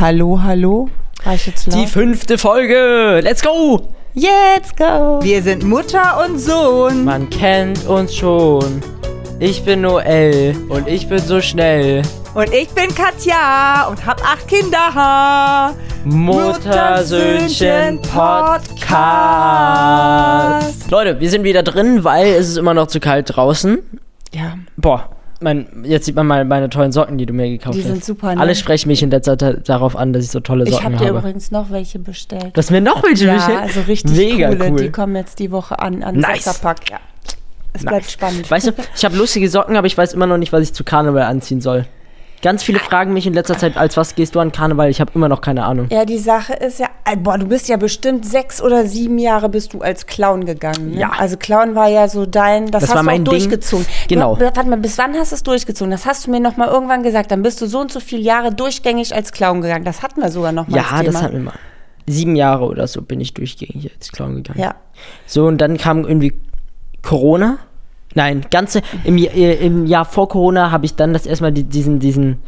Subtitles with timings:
[0.00, 0.88] Hallo, hallo.
[1.24, 1.82] War ich jetzt laut?
[1.82, 3.18] Die fünfte Folge.
[3.20, 3.88] Let's go!
[4.14, 5.18] Let's go.
[5.22, 7.04] Wir sind Mutter und Sohn.
[7.04, 8.80] Man kennt uns schon.
[9.40, 12.02] Ich bin Noel und ich bin so schnell.
[12.34, 15.74] Und ich bin Katja und hab acht Kinder.
[16.04, 18.78] Muttersöhnchen Podcast.
[20.92, 23.80] Leute, wir sind wieder drin, weil es ist immer noch zu kalt draußen.
[24.32, 24.58] Ja.
[24.76, 25.10] Boah,
[25.40, 27.88] mein, jetzt sieht man mal meine tollen Socken, die du mir gekauft Die hast.
[27.88, 28.40] sind super, ne?
[28.40, 30.98] Alle sprechen mich in der Zeit darauf an, dass ich so tolle Ich Socken hab
[31.00, 31.18] dir habe.
[31.18, 32.50] übrigens noch welche bestellt.
[32.54, 33.58] Du hast mir noch welche ja, bestellt?
[33.60, 34.70] also richtig Mega coole.
[34.70, 34.80] cool.
[34.82, 36.44] Die kommen jetzt die Woche an, an Nice.
[36.44, 36.90] Sechserpack.
[36.90, 36.98] Ja.
[37.72, 38.50] Es bleibt spannend.
[38.50, 40.82] Weißt du, ich habe lustige Socken, aber ich weiß immer noch nicht, was ich zu
[40.84, 41.86] Karneval anziehen soll.
[42.40, 44.88] Ganz viele fragen mich in letzter Zeit, als was gehst du an Karneval?
[44.90, 45.88] Ich habe immer noch keine Ahnung.
[45.90, 49.48] Ja, die Sache ist ja, äh, boah, du bist ja bestimmt sechs oder sieben Jahre
[49.48, 50.90] bist du als Clown gegangen.
[50.92, 51.00] Ne?
[51.00, 51.10] Ja.
[51.18, 53.24] Also Clown war ja so dein, das, Das hast war du auch Ding.
[53.24, 53.86] durchgezogen.
[54.08, 54.36] Genau.
[54.36, 55.90] Du, warte mal, bis wann hast du es durchgezogen?
[55.90, 57.30] Das hast du mir noch mal irgendwann gesagt.
[57.32, 59.84] Dann bist du so und so viele Jahre durchgängig als Clown gegangen.
[59.84, 61.12] Das hatten wir sogar noch mal Ja, als Thema.
[61.12, 61.54] das hat mir mal.
[62.06, 64.60] Sieben Jahre oder so bin ich durchgängig als Clown gegangen.
[64.60, 64.76] Ja.
[65.26, 66.32] So, und dann kam irgendwie
[67.02, 67.58] Corona.
[68.18, 72.00] Nein, ganze, im, äh, im Jahr vor Corona habe ich dann das erstmal die, diesen,
[72.00, 72.42] diesen,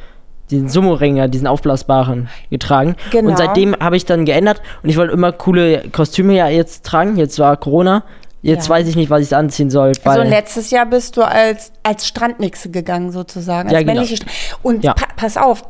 [0.50, 2.96] diesen Sumo-Ringer, diesen aufblasbaren getragen.
[3.12, 3.30] Genau.
[3.30, 7.16] Und seitdem habe ich dann geändert und ich wollte immer coole Kostüme ja jetzt tragen.
[7.16, 8.02] Jetzt war Corona.
[8.42, 8.74] Jetzt Ja.
[8.74, 9.92] weiß ich nicht, was ich anziehen soll.
[10.02, 13.68] Also letztes Jahr bist du als, als Strandnixe gegangen sozusagen.
[13.68, 14.04] Als Ja, genau.
[14.62, 14.94] Und Ja.
[14.94, 15.62] pa pass auf,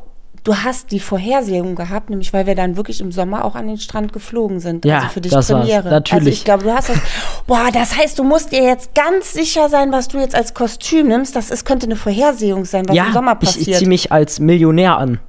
[0.45, 3.79] du hast die Vorhersehung gehabt, nämlich weil wir dann wirklich im Sommer auch an den
[3.79, 4.85] Strand geflogen sind.
[4.85, 5.61] Ja, also für dich das war's.
[5.61, 5.91] Premiere.
[5.91, 6.21] Natürlich.
[6.21, 6.99] Also ich glaube, du hast das.
[7.47, 11.09] Boah, das heißt, du musst dir jetzt ganz sicher sein, was du jetzt als Kostüm
[11.09, 11.37] nimmst.
[11.37, 13.69] Das ist, könnte eine Vorhersehung sein, was im Sommer ja, ich, passiert.
[13.69, 15.21] ich ziehe mich als Millionär an.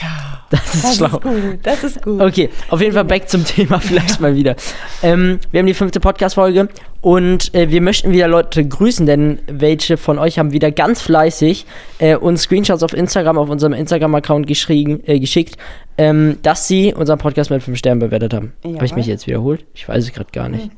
[0.00, 1.06] Ja, Das ist das schlau.
[1.08, 1.58] ist gut.
[1.62, 2.20] Das ist gut.
[2.20, 4.56] Okay, auf jeden Fall back zum Thema vielleicht mal wieder.
[5.02, 6.68] Ähm, wir haben die fünfte Podcast-Folge
[7.00, 11.66] und äh, wir möchten wieder Leute grüßen, denn welche von euch haben wieder ganz fleißig
[11.98, 15.56] äh, uns Screenshots auf Instagram, auf unserem Instagram-Account geschrieben, äh, geschickt,
[15.98, 18.52] ähm, dass sie unseren Podcast mit fünf Sternen bewertet haben.
[18.64, 19.64] Habe ich mich jetzt wiederholt?
[19.74, 20.70] Ich weiß es gerade gar nicht.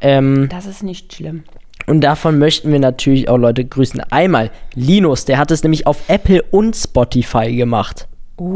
[0.00, 1.44] Ähm, Das ist nicht schlimm.
[1.86, 4.00] und davon möchten wir natürlich auch Leute grüßen.
[4.10, 8.08] Einmal Linus, der hat es nämlich auf Apple und Spotify gemacht.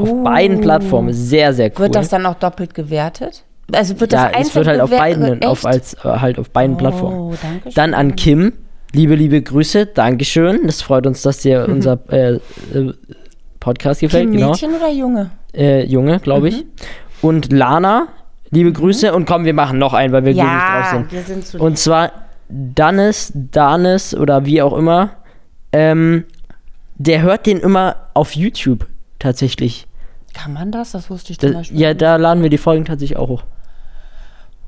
[0.03, 1.13] Auf beiden Plattformen.
[1.13, 1.81] Sehr, sehr cool.
[1.87, 3.45] Wird das dann auch doppelt gewertet?
[3.73, 6.51] Also wird ja, das einzeln es wird halt auf beiden, auf, als, äh, halt auf
[6.51, 7.39] beiden Oh, Plattformen.
[7.43, 7.73] danke schön.
[7.75, 8.53] Dann an Kim.
[8.93, 9.87] Liebe, liebe Grüße.
[9.87, 10.61] Dankeschön.
[10.67, 12.41] Das freut uns, dass dir unser äh, äh,
[13.61, 14.25] Podcast gefällt.
[14.25, 14.51] Kim Genau.
[14.51, 15.31] Mädchen oder Junge?
[15.55, 16.65] Äh, Junge, glaube ich.
[17.23, 18.09] Und Lana.
[18.51, 19.13] Liebe Grüße.
[19.13, 21.13] Und komm, wir machen noch einen, weil wir glücklich drauf Ja, sind.
[21.13, 22.13] wir sind zu Und zwar
[22.49, 25.11] Danis, Danis oder wie auch immer.
[25.73, 26.25] Ähm,
[26.95, 28.87] der hört den immer auf YouTube
[29.19, 29.87] tatsächlich.
[30.35, 30.93] Kann man das?
[30.93, 31.81] Das wusste ich zum Da, Beispiel.
[31.81, 33.45] ja, da laden wir die Folgen tatsächlich auch hoch.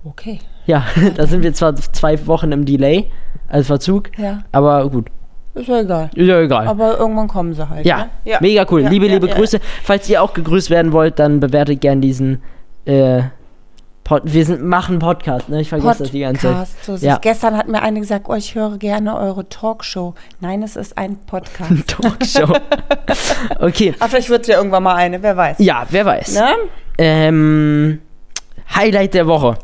[0.05, 0.39] Okay.
[0.67, 0.85] Ja,
[1.17, 3.11] da sind wir zwar zwei Wochen im Delay,
[3.49, 4.41] als Verzug, Ja.
[4.53, 5.09] aber gut.
[5.55, 6.11] Ist ja egal.
[6.15, 6.69] Ist ja egal.
[6.69, 7.85] Aber irgendwann kommen sie halt.
[7.85, 8.37] ja, ne?
[8.41, 8.83] mega cool.
[8.83, 9.35] Ja, liebe, ja, liebe ja.
[9.35, 9.59] Grüße.
[9.83, 12.41] Falls ihr auch gegrüßt werden wollt, dann bewertet gern diesen
[12.85, 13.23] äh,
[14.09, 15.61] Pod Wir sind, machen Podcast, ne?
[15.61, 16.51] Ich vergesse das die ganze Zeit.
[16.53, 16.85] Podcast.
[16.85, 17.17] So Ja.
[17.17, 17.21] es.
[17.21, 20.15] Gestern hat mir eine gesagt, oh, ich höre gerne eure Talkshow.
[20.41, 21.71] Nein, es ist ein Podcast.
[21.87, 22.55] Talkshow.
[23.61, 23.95] okay.
[24.01, 25.59] Aber vielleicht wird es ja irgendwann mal eine, wer weiß.
[25.59, 26.35] Ja, wer weiß.
[26.37, 26.49] Ne?
[26.97, 28.01] Ähm,
[28.75, 29.59] Highlight der Woche.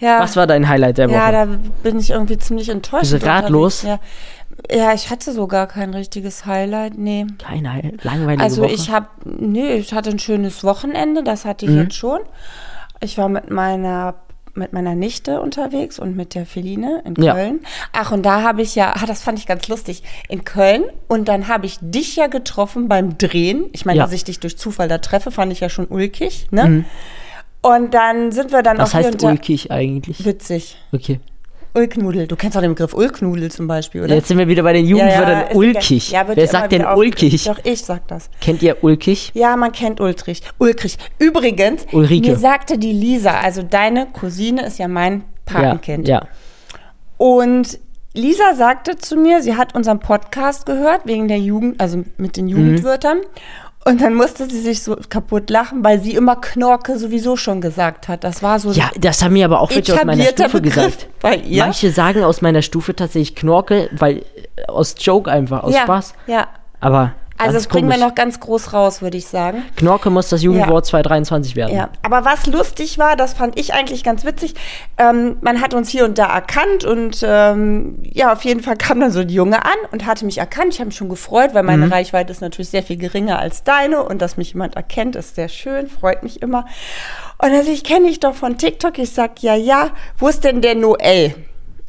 [0.00, 0.20] Ja.
[0.20, 1.16] Was war dein Highlight der Woche?
[1.18, 1.48] Ja, da
[1.82, 3.12] bin ich irgendwie ziemlich enttäuscht.
[3.12, 3.82] Bist ratlos?
[3.82, 3.98] Ja.
[4.70, 6.96] ja, ich hatte so gar kein richtiges Highlight.
[6.96, 7.26] Nee.
[7.38, 8.04] Kein Highlight.
[8.04, 8.72] Langweilige Also Woche.
[8.72, 11.82] ich habe, nee, ich hatte ein schönes Wochenende, das hatte ich Mhm.
[11.82, 12.20] jetzt schon.
[13.00, 14.14] Ich war mit meiner
[14.58, 17.34] mit meiner Nichte unterwegs und mit der Feline in Ja.
[17.34, 17.60] Köln.
[17.92, 20.84] Ach, und da habe ich ja, ah, das fand ich ganz lustig, in Köln.
[21.08, 23.66] Und dann habe ich dich ja getroffen beim Drehen.
[23.72, 24.04] Ich meine, Ja.
[24.04, 26.46] dass ich dich durch Zufall da treffe, fand ich ja schon ulkig.
[26.52, 26.86] Ne?
[27.60, 28.80] Und dann sind wir dann Mhm.
[28.80, 29.28] Was auch hier heißt unter...
[29.28, 30.24] ulkig eigentlich?
[30.24, 30.78] Witzig.
[30.90, 31.20] Okay.
[31.76, 32.26] Ulknudel.
[32.26, 34.14] Du kennst auch den Begriff Ulknudel zum Beispiel, oder?
[34.14, 35.56] Jetzt sind wir wieder bei den Jugendwörtern ist egal.
[35.56, 36.10] ulkig.
[36.10, 37.44] Ja, Wer ja sagt denn ulkig?
[37.44, 38.30] Doch, ich sag das.
[38.40, 39.30] Kennt ihr ulkig?
[39.34, 40.42] Ja, man kennt Ultrich.
[40.58, 40.96] Ulkrich.
[41.18, 42.30] Übrigens, Ulrike.
[42.30, 46.08] mir sagte die Lisa, also deine Cousine ist ja mein Patenkind.
[46.08, 46.28] Ja, ja.
[47.18, 47.78] Und
[48.14, 52.48] Lisa sagte zu mir, sie hat unseren Podcast gehört, wegen der Jugend, also mit den
[52.48, 53.18] Jugendwörtern.
[53.86, 58.08] Und dann musste sie sich so kaputt lachen, weil sie immer Knorke sowieso schon gesagt
[58.08, 58.24] hat.
[58.24, 61.08] Das war so Ja, das haben mir aber auch welche aus meiner Stufe Begriff gesagt.
[61.22, 61.62] bei ihr.
[61.62, 64.22] Manche sagen aus meiner Stufe tatsächlich Knorke, weil äh,
[64.66, 66.14] aus Joke einfach, aus ja, Spaß.
[66.26, 66.48] Ja.
[66.80, 69.62] Aber Also ganz das bringen wir noch ganz groß raus, würde ich sagen.
[69.76, 71.74] Knorke muss das Jugendwort 2023 werden.
[71.74, 74.54] Ja, aber was lustig war, das fand ich eigentlich ganz witzig.
[74.98, 79.00] Ähm, man hat uns hier und da erkannt und ähm, ja, auf jeden Fall kam
[79.00, 80.74] dann so ein Junge an und hatte mich erkannt.
[80.74, 81.66] Ich habe mich schon gefreut, weil Mhm.
[81.80, 85.34] meine Reichweite ist natürlich sehr viel geringer als deine und dass mich jemand erkennt, ist
[85.34, 86.66] sehr schön, freut mich immer.
[87.38, 88.98] Und also ich kenne dich doch von TikTok.
[88.98, 91.34] Ich sag ja, ja, wo ist denn der Noel?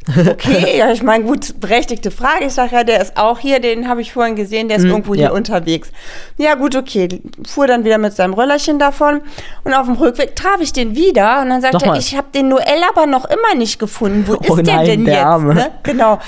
[0.10, 2.46] Okay, ja, ich meine, gut, berechtigte Frage.
[2.46, 4.90] Ich sage ja, der ist auch hier, den habe ich vorhin gesehen, der ist Mhm,
[4.92, 5.28] irgendwo ja.
[5.28, 5.92] hier unterwegs.
[6.38, 7.08] Ja, gut, okay.
[7.48, 9.22] Fuhr dann wieder mit seinem Röllerchen davon
[9.64, 11.96] und auf dem Rückweg traf ich den wieder und dann sagt Nochmal.
[11.96, 14.24] er, ich habe den Noel aber noch immer nicht gefunden.
[14.28, 15.26] Wo Oh ist der nein, denn der jetzt?
[15.26, 15.54] Arme.
[15.56, 15.72] Ne?
[15.84, 16.20] Genau.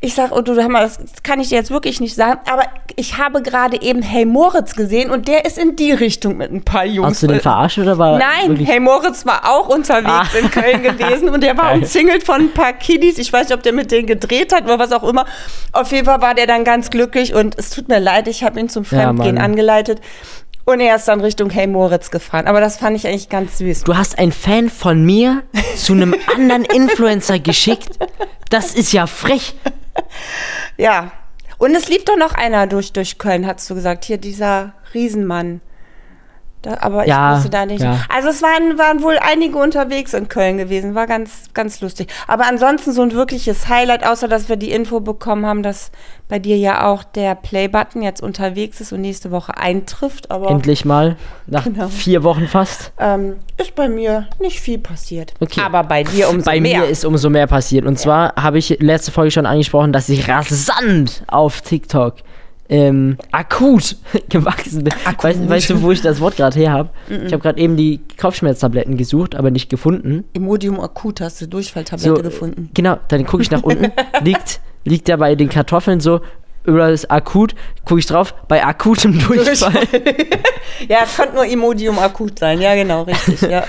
[0.00, 2.62] Ich sage, oh du, das kann ich dir jetzt wirklich nicht sagen, aber
[2.96, 6.62] ich habe gerade eben Hey Moritz gesehen und der ist in die Richtung mit ein
[6.64, 7.08] paar Jungs.
[7.10, 10.26] Hast du den verarscht oder war Nein, Hey Moritz war auch unterwegs Ah.
[10.40, 13.18] in Köln gewesen und der war umzingelt von ein paar Kiddies.
[13.18, 15.24] Ich weiß nicht, ob der mit denen gedreht hat oder was auch immer.
[15.72, 18.58] Auf jeden Fall war der dann ganz glücklich und es tut mir leid, ich habe
[18.60, 19.44] ihn zum Ja, Fremdgehen Mann.
[19.44, 20.00] angeleitet.
[20.64, 22.46] Und er ist dann Richtung Hey Moritz gefahren.
[22.46, 23.84] Aber das fand ich eigentlich ganz süß.
[23.84, 25.42] Du hast einen Fan von mir
[25.76, 27.98] zu einem anderen Influencer geschickt.
[28.50, 29.54] Das ist ja frech.
[30.76, 31.10] Ja.
[31.56, 34.04] Und es lief doch noch einer durch, durch Köln, hast du gesagt.
[34.04, 35.60] Hier, dieser Riesenmann.
[36.62, 37.80] Da, aber ich Ja, wusste da nicht.
[37.82, 38.00] ja.
[38.12, 40.96] Also es waren, waren wohl einige unterwegs in Köln gewesen.
[40.96, 42.08] War ganz, ganz lustig.
[42.26, 45.92] Aber ansonsten so ein wirkliches Highlight, außer dass wir die Info bekommen haben, dass
[46.28, 50.32] bei dir ja auch der Play-Button jetzt unterwegs ist und nächste Woche eintrifft.
[50.32, 51.16] Aber Endlich mal.
[51.46, 51.86] Nach Genau.
[51.88, 52.92] vier Wochen fast.
[52.98, 55.34] ähm, ist bei mir nicht viel passiert.
[55.40, 55.60] Okay.
[55.60, 56.80] Aber bei dir umso Bei mehr.
[56.80, 57.86] mir ist umso mehr passiert.
[57.86, 62.16] Und zwar habe ich letzte Folge schon angesprochen, dass ich rasant auf TikTok
[62.68, 63.96] ähm, akut
[64.28, 64.92] gewachsen bin.
[65.20, 66.90] Weißt, weißt du, wo ich das Wort gerade her habe?
[67.08, 70.24] Ich habe gerade eben die Kopfschmerztabletten gesucht, aber nicht gefunden.
[70.32, 72.70] Imodium akut hast du Durchfalltablette So, gefunden.
[72.74, 73.90] Genau, dann gucke ich nach unten,
[74.22, 76.20] liegt, liegt der bei den Kartoffeln so,
[76.64, 77.54] über das akut,
[77.86, 79.72] gucke ich drauf, bei akutem Durchfall.
[80.88, 82.60] Ja, es konnte nur Imodium akut sein.
[82.60, 83.40] Ja, genau, richtig.
[83.40, 83.64] Ja.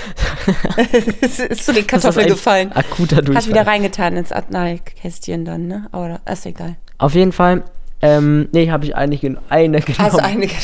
[1.22, 2.70] es ist zu den ist Kartoffeln gefallen.
[2.72, 3.62] Akuter Hast wieder Durchfall.
[3.64, 5.88] reingetan ins Arzneikästchen dann, ne?
[5.92, 6.76] Aber ist egal.
[6.98, 7.64] Auf jeden Fall,
[8.02, 10.04] ähm, nee, habe ich eigentlich gen eine genommen.
[10.04, 10.54] Also einige.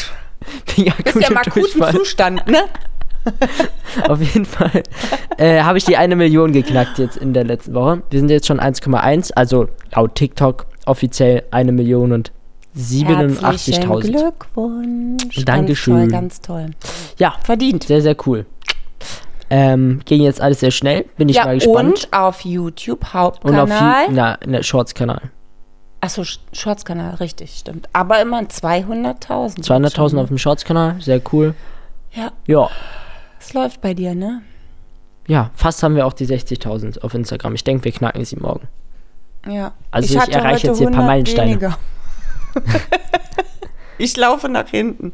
[0.77, 1.93] wegen Bist ja im akutem akuten Durchfall.
[1.95, 2.65] Zustand, ne?
[4.09, 4.83] Auf jeden Fall
[5.37, 8.03] äh, habe ich die eine Million geknackt jetzt in der letzten Woche.
[8.11, 12.31] Wir sind jetzt schon 1,1, also laut TikTok offiziell eine Million und
[12.75, 14.01] Herzlichen 87.000.
[14.11, 15.45] Glückwunsch.
[15.45, 16.09] Dankeschön.
[16.11, 16.91] Ganz toll, ganz toll.
[17.19, 17.85] Ja, Verdient.
[17.85, 18.47] sehr, sehr cool.
[19.49, 22.09] Ähm, ging jetzt alles sehr schnell, bin ich ja, mal gespannt.
[22.11, 24.07] und auf YouTube Und auf Hauptkanal.
[24.07, 25.23] Ju- na, na, Shorts-Kanal.
[26.01, 26.23] Achso,
[26.53, 27.89] Shorts-Kanal, richtig, stimmt.
[27.93, 29.65] Aber immerhin 200.000.
[29.65, 31.55] 200.000 auf dem Shorts-Kanal, sehr cool.
[32.13, 32.71] Ja, Ja,
[33.41, 34.43] es läuft bei dir, ne?
[35.29, 37.55] ja, fast haben wir auch die 60.000 auf Instagram.
[37.55, 38.69] Ich denke, wir knacken sie morgen.
[39.49, 39.73] Ja.
[39.91, 41.77] Also ich hatte erreiche jetzt hier ein paar 100 Meilensteine.
[43.99, 45.13] ich laufe nach hinten.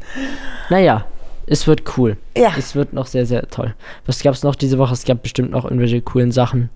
[0.70, 1.06] Naja,
[1.46, 2.16] es wird cool.
[2.36, 2.52] Ja.
[2.56, 3.74] Es wird noch sehr, sehr toll.
[4.06, 4.92] Was gab es noch diese Woche?
[4.92, 6.70] Es gab bestimmt noch irgendwelche coolen Sachen.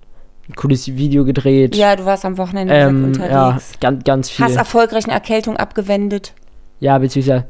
[0.49, 1.75] Ein cooles Video gedreht.
[1.75, 3.73] Ja, du warst am Wochenende ähm, weg ja, unterwegs.
[3.81, 4.45] ganz, ganz viel.
[4.45, 6.35] Hast erfolgreich eine Erkältung abgewendet.
[6.79, 7.47] Ja, beziehungsweise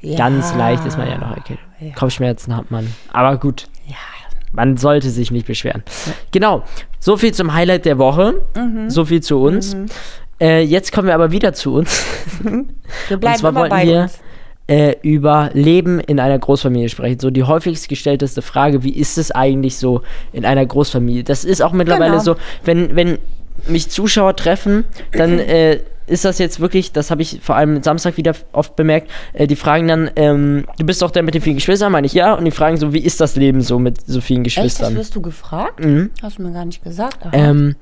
[0.00, 0.16] Ja.
[0.16, 1.64] ganz leicht ist man ja noch erkältet.
[1.80, 1.92] Ja.
[1.94, 2.92] Kopfschmerzen hat man.
[3.12, 3.96] Aber gut, Ja.
[4.52, 5.82] man sollte sich nicht beschweren.
[6.30, 6.62] Genau,
[6.98, 8.42] so viel zum Highlight der Woche.
[8.56, 8.88] Mhm.
[8.88, 9.76] So viel zu uns.
[10.40, 12.02] Äh, jetzt kommen wir aber wieder zu uns.
[13.08, 14.18] Wir bleiben zwar immer wollten bei wir- uns.
[14.66, 17.20] Äh, über Leben in einer Großfamilie sprechen.
[17.20, 20.02] So die häufigst gestellteste Frage, wie ist es eigentlich so
[20.32, 21.24] in einer Großfamilie?
[21.24, 22.22] Das ist auch mittlerweile Genau.
[22.22, 23.18] so, wenn, wenn
[23.68, 28.16] mich Zuschauer treffen, dann äh, ist das jetzt wirklich, das habe ich vor allem Samstag
[28.18, 31.56] wieder oft bemerkt, äh, die fragen dann, ähm, du bist doch der mit den vielen
[31.56, 34.20] Geschwistern, meine ich ja, und die fragen so, wie ist das Leben so mit so
[34.20, 34.96] vielen Echt, das Geschwistern?
[34.96, 35.82] wirst du gefragt?
[35.84, 36.10] Mhm.
[36.22, 37.18] Hast du mir gar nicht gesagt.
[37.32, 37.74] Ähm,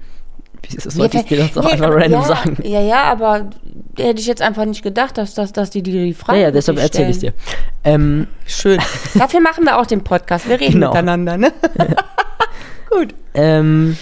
[0.84, 2.56] das wollte ich dir das auch Nee, einfach random ja, sagen.
[2.62, 3.50] Ja, ja, aber
[3.98, 6.78] hätte ich jetzt einfach nicht gedacht, dass, dass, dass die die Frage Ja, ja, deshalb
[6.78, 7.34] erzähle ich stellen.
[7.34, 7.90] dir.
[7.90, 8.80] Ähm, Schön.
[9.14, 10.48] Dafür machen wir auch den Podcast.
[10.48, 10.88] Wir reden Genau.
[10.90, 11.52] miteinander, ne?
[12.90, 13.14] Gut.
[13.34, 13.96] Ähm,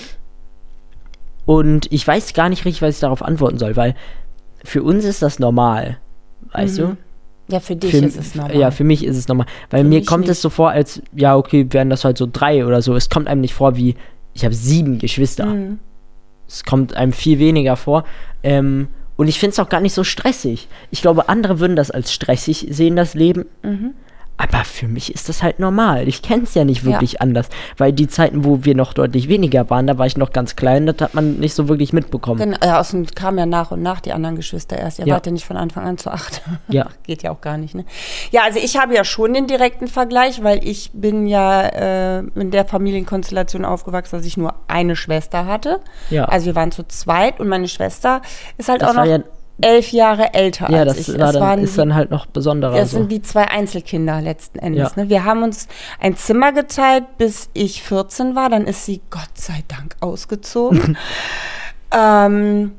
[1.47, 3.95] und ich weiß gar nicht richtig, was ich darauf antworten soll, weil
[4.65, 5.99] für uns ist das normal.
[6.53, 6.97] Weißt Mhm.
[7.49, 7.99] Ja, für dich du?
[7.99, 8.57] Für, ist es normal.
[8.57, 9.47] Ja, für mich ist es normal.
[9.71, 10.31] Weil Für mir kommt nicht.
[10.31, 12.95] es so vor, als, ja, okay, wären das halt so drei oder so.
[12.95, 13.97] Es kommt einem nicht vor wie,
[14.35, 15.47] ich habe sieben Geschwister.
[15.47, 15.81] Mhm.
[16.51, 18.05] Es kommt einem viel weniger vor.
[18.43, 20.69] Ähm, und ich finde es auch gar nicht so stressig.
[20.91, 23.47] Ich glaube, andere würden das als stressig sehen, das Leben.
[23.63, 23.95] Mhm.
[24.43, 26.09] Aber für mich ist das halt normal.
[26.09, 26.93] Ich kenne es ja nicht Ja.
[26.93, 27.49] wirklich anders.
[27.77, 30.87] Weil die Zeiten, wo wir noch deutlich weniger waren, da war ich noch ganz klein,
[30.87, 32.41] das hat man nicht so wirklich mitbekommen.
[32.41, 34.99] Genau, ja, außen kamen ja nach und nach die anderen Geschwister erst.
[34.99, 35.15] Ihr Ja.
[35.15, 36.41] wart ja nicht von Anfang an zu acht.
[36.69, 36.87] Ja.
[37.03, 37.85] Geht ja auch gar nicht, ne?
[38.31, 42.51] Ja, also ich habe ja schon den direkten Vergleich, weil ich bin ja äh, in
[42.51, 45.81] der Familienkonstellation aufgewachsen, dass ich nur eine Schwester hatte.
[46.11, 46.25] Ja.
[46.27, 48.23] Also wir waren zu zweit und meine Schwester
[48.57, 49.19] ist halt Das auch war noch ja-
[49.63, 51.19] elf Jahre älter Ja, als das ich.
[51.19, 52.77] war Es dann, waren ist dann halt noch besonderer.
[52.77, 52.99] das so.
[52.99, 54.93] sind wie zwei Einzelkinder letzten Endes.
[54.97, 55.03] Ja.
[55.03, 55.09] Ne?
[55.09, 55.69] Wir haben uns
[56.01, 58.49] ein Zimmer geteilt, bis ich 14 war.
[58.49, 60.97] Dann ist sie Gott sei Dank ausgezogen.
[61.93, 62.73] ähm,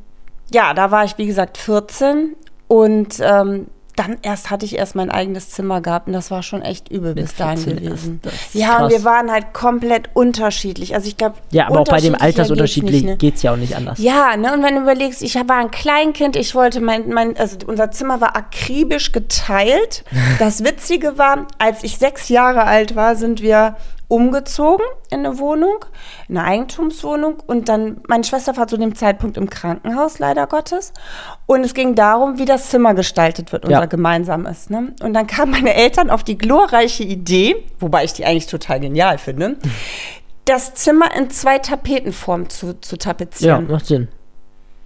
[0.54, 2.36] ja, da war ich, wie gesagt, 14.
[2.68, 6.62] Und ähm, dann erst hatte ich erst mein eigenes Zimmer gehabt und das war schon
[6.62, 8.22] echt übel bis dahin 14 gewesen.
[8.54, 8.92] Ja, und krass.
[8.92, 10.96] wir waren halt komplett unterschiedlich.
[10.96, 14.00] Also ich glaube, Ja, aber auch bei dem Altersunterschied Altersunterschied geht's ja auch nicht anders.
[14.00, 17.58] Ja, ne, und wenn du überlegst, ich war ein Kleinkind, ich wollte mein, mein, also
[17.68, 20.04] unser Zimmer war akribisch geteilt.
[20.40, 23.76] Das Witzige war, als ich sechs Jahre alt war, sind wir
[24.12, 25.86] umgezogen in eine Wohnung,
[26.28, 30.92] in eine Eigentumswohnung und dann, meine Schwester war zu dem Zeitpunkt im Krankenhaus, leider Gottes.
[31.46, 33.86] Und es ging darum, wie das Zimmer gestaltet wird, unser Ja.
[33.86, 34.70] gemeinsames.
[34.70, 34.94] Ne?
[35.02, 39.18] Und dann kamen meine Eltern auf die glorreiche Idee, wobei ich die eigentlich total genial
[39.18, 39.56] finde,
[40.44, 43.68] das Zimmer in zwei Tapetenformen zu, zu Ja, tapezieren.
[43.72, 44.10] macht Sinn.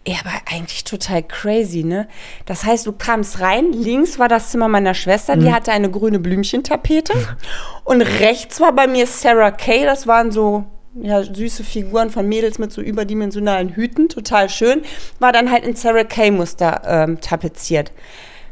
[0.08, 2.08] Ja, aber eigentlich total crazy, ne?
[2.46, 6.20] Das heißt, du kamst rein, links war das Zimmer meiner Schwester, die hatte eine grüne
[6.20, 7.14] Blümchentapete.
[7.84, 10.66] und rechts war bei mir Sarah Kay, das waren so
[11.02, 14.84] ja, süße Figuren von Mädels mit so überdimensionalen Hüten, total schön.
[15.20, 17.92] War dann halt in Sarah Kay-Muster ähm, tapeziert.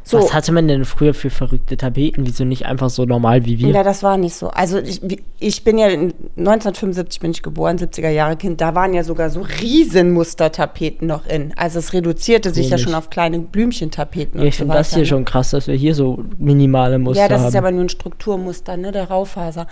[0.04, 0.18] So.
[0.18, 2.26] Was hatte man denn früher für verrückte Tapeten?
[2.26, 3.70] Wieso nicht einfach so normal wie wir?
[3.70, 4.50] Ja, das war nicht so.
[4.50, 5.02] Also ich,
[5.40, 8.60] ich bin ja in 1975 bin ich geboren, 70er Jahre Kind.
[8.60, 11.54] Da waren ja sogar so Riesenmustertapeten noch in.
[11.56, 15.06] Also es reduzierte sich ja schon auf kleine Blümchentapeten Ja, ich finde das hier ne?
[15.06, 17.48] schon krass, dass wir hier so minimale Muster Ja, das haben.
[17.48, 19.68] ist aber nur ein Strukturmuster, ne, der Raufaser.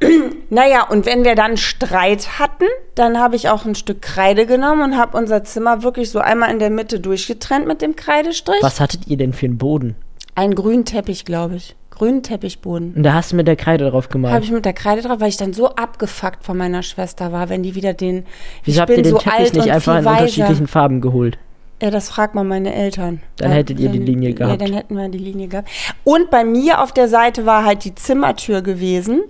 [0.50, 4.82] naja, und wenn wir dann Streit hatten, dann habe ich auch ein Stück Kreide genommen
[4.82, 8.62] und habe unser Zimmer wirklich so einmal in der Mitte durchgetrennt mit dem Kreidestrich.
[8.62, 9.96] Was hattet ihr denn für Boden?
[10.34, 11.74] Einen grünen Teppich, glaube ich.
[11.90, 12.94] Grünen Teppichboden.
[12.94, 14.44] Und da hast du mit der Kreide drauf Habe gemalt.
[14.44, 17.64] ich mit der Kreide drauf, weil ich dann so abgefuckt von meiner Schwester war, wenn
[17.64, 18.24] die wieder den.
[18.62, 20.20] Wieso habt ihr den so Teppich nicht einfach in weiser.
[20.20, 21.38] unterschiedlichen Farben geholt?
[21.80, 23.20] Ja, das fragt mal meine Eltern.
[23.36, 24.60] Dann hättet ihr die Linie Ja, gehabt.
[24.62, 25.68] dann hätten wir die Linie gehabt.
[26.02, 29.20] Und bei mir auf der Seite war halt die Zimmertür gewesen.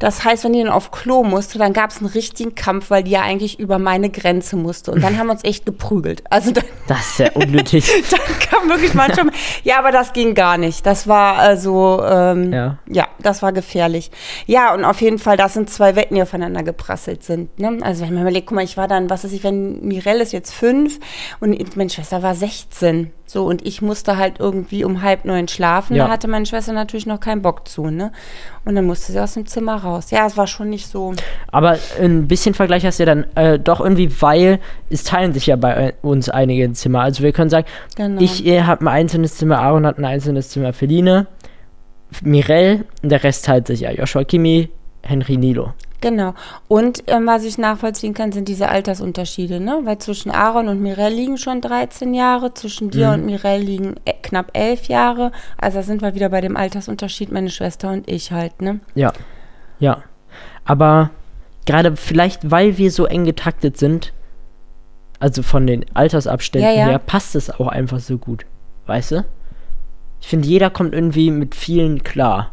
[0.00, 3.04] Das heißt, wenn die dann auf Klo musste, dann gab es einen richtigen Kampf, weil
[3.04, 4.90] die ja eigentlich über meine Grenze musste.
[4.90, 6.22] Und dann haben wir uns echt geprügelt.
[6.28, 7.90] Also dann, Das ist ja unnötig.
[8.10, 8.20] dann
[8.50, 9.32] kam wirklich manchmal.
[9.62, 10.84] ja, aber das ging gar nicht.
[10.84, 12.76] Das war also, ähm, Ja.
[12.86, 14.10] ja, das war gefährlich.
[14.44, 17.58] Ja, und auf jeden Fall, das sind zwei Wetten, die aufeinander geprasselt sind.
[17.58, 17.78] Ne?
[17.80, 20.32] Also wenn man überlegt, guck mal, ich war dann, was weiß ich, wenn Mirelle ist
[20.34, 21.00] jetzt fünf
[21.40, 23.10] und meine Schwester war 16.
[23.26, 25.96] So, und ich musste halt irgendwie um halb neun schlafen.
[25.96, 26.04] Ja.
[26.06, 28.12] Da hatte meine Schwester natürlich noch keinen Bock zu, ne?
[28.64, 30.10] Und dann musste sie aus dem Zimmer raus.
[30.10, 31.14] Ja, es war schon nicht so.
[31.50, 34.60] Aber ein bisschen Vergleich hast du ja dann äh, doch irgendwie, weil
[34.90, 37.00] es teilen sich ja bei äh, uns einige Zimmer.
[37.00, 38.20] Also wir können sagen, Genau.
[38.20, 41.26] ich äh, habe ein einzelnes Zimmer, Aaron hat ein einzelnes Zimmer, Feline,
[42.22, 43.90] Mirelle und der Rest teilt sich ja.
[43.90, 44.68] Joshua Kimi,
[45.02, 45.72] Henry Nilo.
[46.04, 46.34] Genau.
[46.68, 49.80] Und ähm, was ich nachvollziehen kann, sind diese Altersunterschiede, ne?
[49.84, 53.14] Weil zwischen Aaron und Mirelle liegen schon 13 Jahre, zwischen dir Mhm.
[53.14, 55.32] und Mirelle liegen äh, knapp 11 Jahre.
[55.56, 58.80] Also da sind wir wieder bei dem Altersunterschied, meine Schwester und ich halt, ne?
[58.94, 59.14] Ja,
[59.80, 60.02] ja.
[60.66, 61.08] Aber
[61.64, 64.12] gerade vielleicht, weil wir so eng getaktet sind,
[65.20, 66.86] also von den Altersabständen Ja, ja.
[66.86, 68.44] her, passt es auch einfach so gut.
[68.86, 69.24] Weißt du?
[70.20, 72.52] Ich finde, jeder kommt irgendwie mit vielen klar.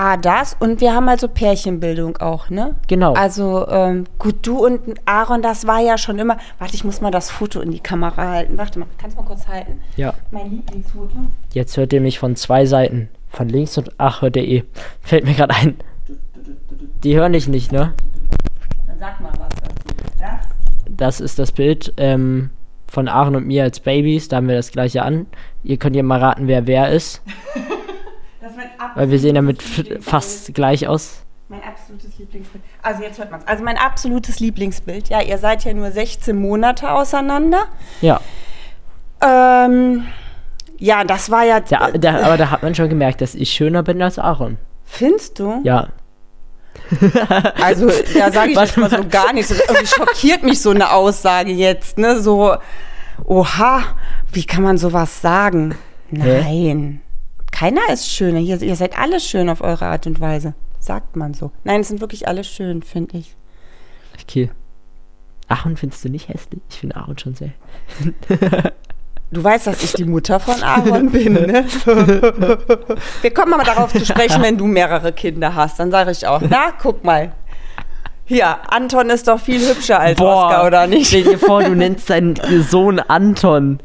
[0.00, 0.56] Ah, das.
[0.60, 2.76] Und wir haben also Pärchenbildung auch, ne?
[2.86, 3.14] Genau.
[3.14, 6.36] Also, ähm, gut, du und Aaron, das war ja schon immer.
[6.60, 8.56] Warte, ich muss mal das Foto in die Kamera halten.
[8.58, 9.80] Warte mal, kannst du mal kurz halten?
[9.96, 10.14] ja.
[10.30, 11.16] Mein Lieblingsfoto.
[11.52, 13.08] Jetzt hört ihr mich von zwei Seiten.
[13.28, 14.64] Von links und ach, hört ihr eh.
[15.00, 15.76] Fällt mir gerade ein.
[17.02, 17.92] Die hören dich nicht, ne?
[18.86, 19.96] Dann sag mal was dazu.
[20.20, 20.46] Das?
[20.96, 22.50] Das ist das Bild ähm,
[22.86, 24.28] von Aaron und mir als Babys.
[24.28, 25.26] Da haben wir das gleiche an.
[25.64, 27.20] Ihr könnt ja mal raten, wer wer ist.
[28.98, 29.62] Weil wir sehen damit
[30.00, 31.22] fast gleich aus.
[31.48, 32.64] Mein absolutes Lieblingsbild.
[32.82, 33.46] Also jetzt hört man es.
[33.46, 35.08] Also mein absolutes Lieblingsbild.
[35.08, 37.66] Ja, ihr seid ja nur 16 Monate auseinander.
[38.00, 38.20] Ja.
[39.22, 40.08] Ähm,
[40.78, 41.60] ja, das war ja.
[41.60, 44.58] Da, da, aber da hat man schon gemerkt, dass ich schöner bin als Aaron.
[44.84, 45.60] Findest du?
[45.62, 45.88] Ja.
[47.62, 49.50] Also da sage ich jetzt mal so gar nichts.
[49.50, 51.98] Irgendwie schockiert mich so eine Aussage jetzt.
[51.98, 52.20] Ne?
[52.20, 52.56] So,
[53.24, 53.82] oha,
[54.32, 55.76] wie kann man sowas sagen?
[56.10, 57.00] Nein.
[57.58, 58.38] Keiner ist schöner.
[58.38, 60.54] Ihr, ihr seid alle schön auf eure Art und Weise.
[60.78, 61.50] Sagt man so.
[61.64, 63.34] Nein, es sind wirklich alle schön, finde ich.
[64.22, 64.50] Okay.
[65.48, 66.60] Aaron findest du nicht hässlich?
[66.70, 67.50] Ich finde Aaron schon sehr.
[69.30, 71.66] Du weißt, dass ich die Mutter von Aaron bin, ne?
[73.20, 75.78] Wir kommen aber darauf zu sprechen, wenn du mehrere Kinder hast.
[75.78, 77.32] Dann sage ich auch, na, guck mal.
[78.26, 81.08] Ja, Anton ist doch viel hübscher als Oskar, oder nicht?
[81.08, 83.80] Stell dir vor, du nennst deinen Sohn Anton.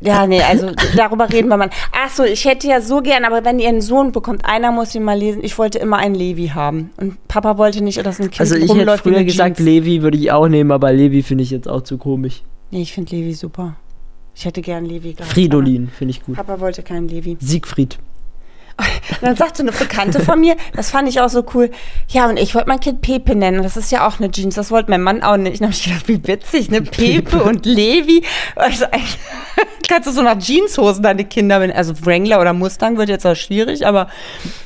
[0.00, 1.70] Ja, nee, also darüber reden wir mal.
[1.92, 4.94] Ach so, ich hätte ja so gern, aber wenn ihr einen Sohn bekommt, einer muss
[4.94, 5.44] ihn mal lesen.
[5.44, 6.90] Ich wollte immer einen Levi haben.
[6.96, 9.68] Und Papa wollte nicht, dass ein Kind Also ich hätte früher gesagt, Jeans.
[9.68, 12.42] Levi würde ich auch nehmen, aber Levi finde ich jetzt auch zu komisch.
[12.70, 13.76] Nee, ich finde Levi super.
[14.34, 15.30] Ich hätte gern Levi gehabt.
[15.30, 16.36] Fridolin finde ich gut.
[16.36, 17.36] Papa wollte keinen Levi.
[17.40, 17.98] Siegfried.
[18.80, 21.70] Und dann sagte eine Bekannte von mir, das fand ich auch so cool,
[22.08, 23.62] ja, und ich wollte mein Kind Pepe nennen.
[23.62, 25.60] Das ist ja auch eine Jeans, das wollte mein Mann auch nicht.
[25.60, 26.82] Und dann habe ich gedacht, wie witzig, ne?
[26.82, 28.22] Pepe und Levi.
[28.56, 28.86] Also
[29.88, 33.36] kannst du so nach Jeanshosen deine Kinder, wenn, also Wrangler oder Mustang wird jetzt auch
[33.36, 34.08] schwierig, aber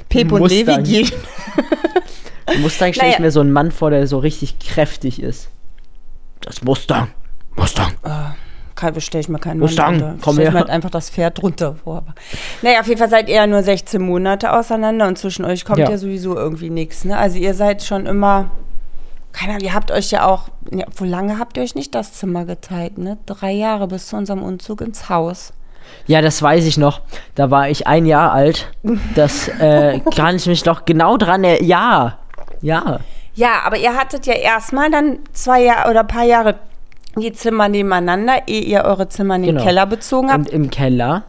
[0.08, 0.48] Pepe und.
[0.48, 1.10] Levi gehen.
[2.60, 3.26] Mustang stelle ich Naja.
[3.26, 5.48] mir so einen Mann vor, der so richtig kräftig ist.
[6.40, 7.08] Das Mustang.
[7.56, 7.94] Mustang.
[8.02, 8.43] Kalbe
[9.00, 10.18] stelle ich mir keinen Mustang, Mann drunter.
[10.22, 11.98] komm Stell ich mir halt einfach das Pferd drunter vor.
[11.98, 12.14] Aber
[12.62, 15.78] naja, auf jeden Fall seid ihr ja nur 16 Monate auseinander und zwischen euch kommt
[15.78, 15.98] ja, Ja.
[15.98, 17.04] sowieso irgendwie nichts.
[17.04, 17.16] Ne?
[17.16, 18.50] Also ihr seid schon immer,
[19.32, 22.12] keine Ahnung, ihr habt euch ja auch, ja, wo lange habt ihr euch nicht das
[22.14, 22.98] Zimmer geteilt?
[22.98, 23.18] Ne?
[23.26, 25.52] Drei Jahre bis zu unserem Umzug ins Haus.
[26.06, 27.02] Ja, das weiß ich noch.
[27.34, 28.70] Da war ich ein Jahr alt.
[29.14, 31.66] Das äh, kann ich mich noch genau dran erinnern.
[31.68, 32.18] Ja.
[32.62, 33.00] Ja.
[33.34, 36.54] Ja, aber ihr hattet ja erstmal dann zwei Jahre oder ein paar Jahre
[37.18, 39.64] die Zimmer nebeneinander, ehe ihr eure Zimmer in den Genau.
[39.64, 40.38] Keller bezogen habt.
[40.46, 41.24] Und im Keller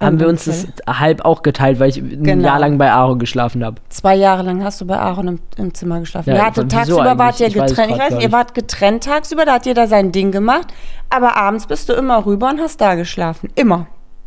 [0.00, 2.44] haben wir uns das halb auch geteilt, weil ich ein Genau.
[2.48, 3.76] Jahr lang bei Aaron geschlafen habe.
[3.88, 6.30] Zwei Jahre lang hast du bei Aaron im, im Zimmer geschlafen.
[6.30, 7.46] Ja, ihr hattet tagsüber wart ihr?
[7.46, 7.92] Ich weiß getrennt.
[7.92, 10.66] Ich weiß ihr wart getrennt tagsüber, da hat jeder sein Ding gemacht.
[11.10, 13.48] Aber abends bist du immer rüber und hast da geschlafen.
[13.54, 13.86] Immer.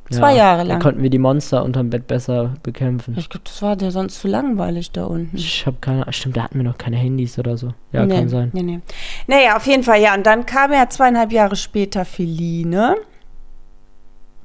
[0.09, 0.79] Zwei Ja, Jahre Dann lang.
[0.79, 3.15] konnten wir die Monster unterm Bett besser bekämpfen.
[3.17, 5.35] Ich glaube, das war dir sonst zu langweilig da unten.
[5.35, 6.05] Ich habe keine.
[6.13, 7.73] Stimmt, da hatten wir noch keine Handys oder so.
[7.91, 8.49] Ja, nee, kann sein.
[8.53, 8.79] Nee, nee.
[9.27, 10.13] Naja, auf jeden Fall, ja.
[10.15, 12.95] Und dann kam ja zweieinhalb Jahre später Feline.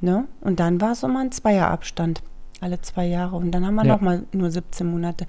[0.01, 0.25] Ne?
[0.41, 2.23] Und dann war es immer ein Zweierabstand.
[2.61, 3.37] Alle zwei Jahre.
[3.37, 3.93] Und dann haben wir Ja.
[3.95, 5.27] noch mal nur 17 Monate.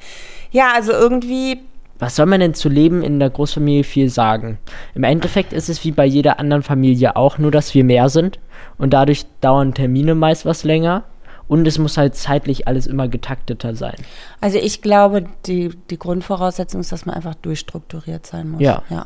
[0.52, 1.60] Ja, also irgendwie
[2.00, 4.58] Was soll man denn zu leben in der Großfamilie viel sagen?
[4.96, 8.40] Im Endeffekt ist es wie bei jeder anderen Familie auch, nur dass wir mehr sind
[8.78, 11.04] und dadurch dauern Termine meist was länger
[11.48, 13.96] und es muss halt zeitlich alles immer getakteter sein.
[14.42, 18.62] Also ich glaube, die, die Grundvoraussetzung ist, dass man einfach durchstrukturiert sein muss.
[18.62, 18.82] Ja.
[18.90, 19.06] Ja,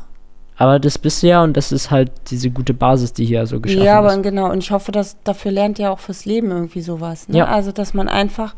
[0.56, 3.60] Aber das bist du ja und das ist halt diese gute Basis, die hier so
[3.60, 4.22] geschaffen ja aber ist.
[4.22, 4.50] genau.
[4.50, 7.28] Und ich hoffe, dass dafür lernt ihr auch fürs Leben irgendwie sowas.
[7.28, 7.38] Ne?
[7.38, 7.46] Ja.
[7.46, 8.54] Also, dass man einfach,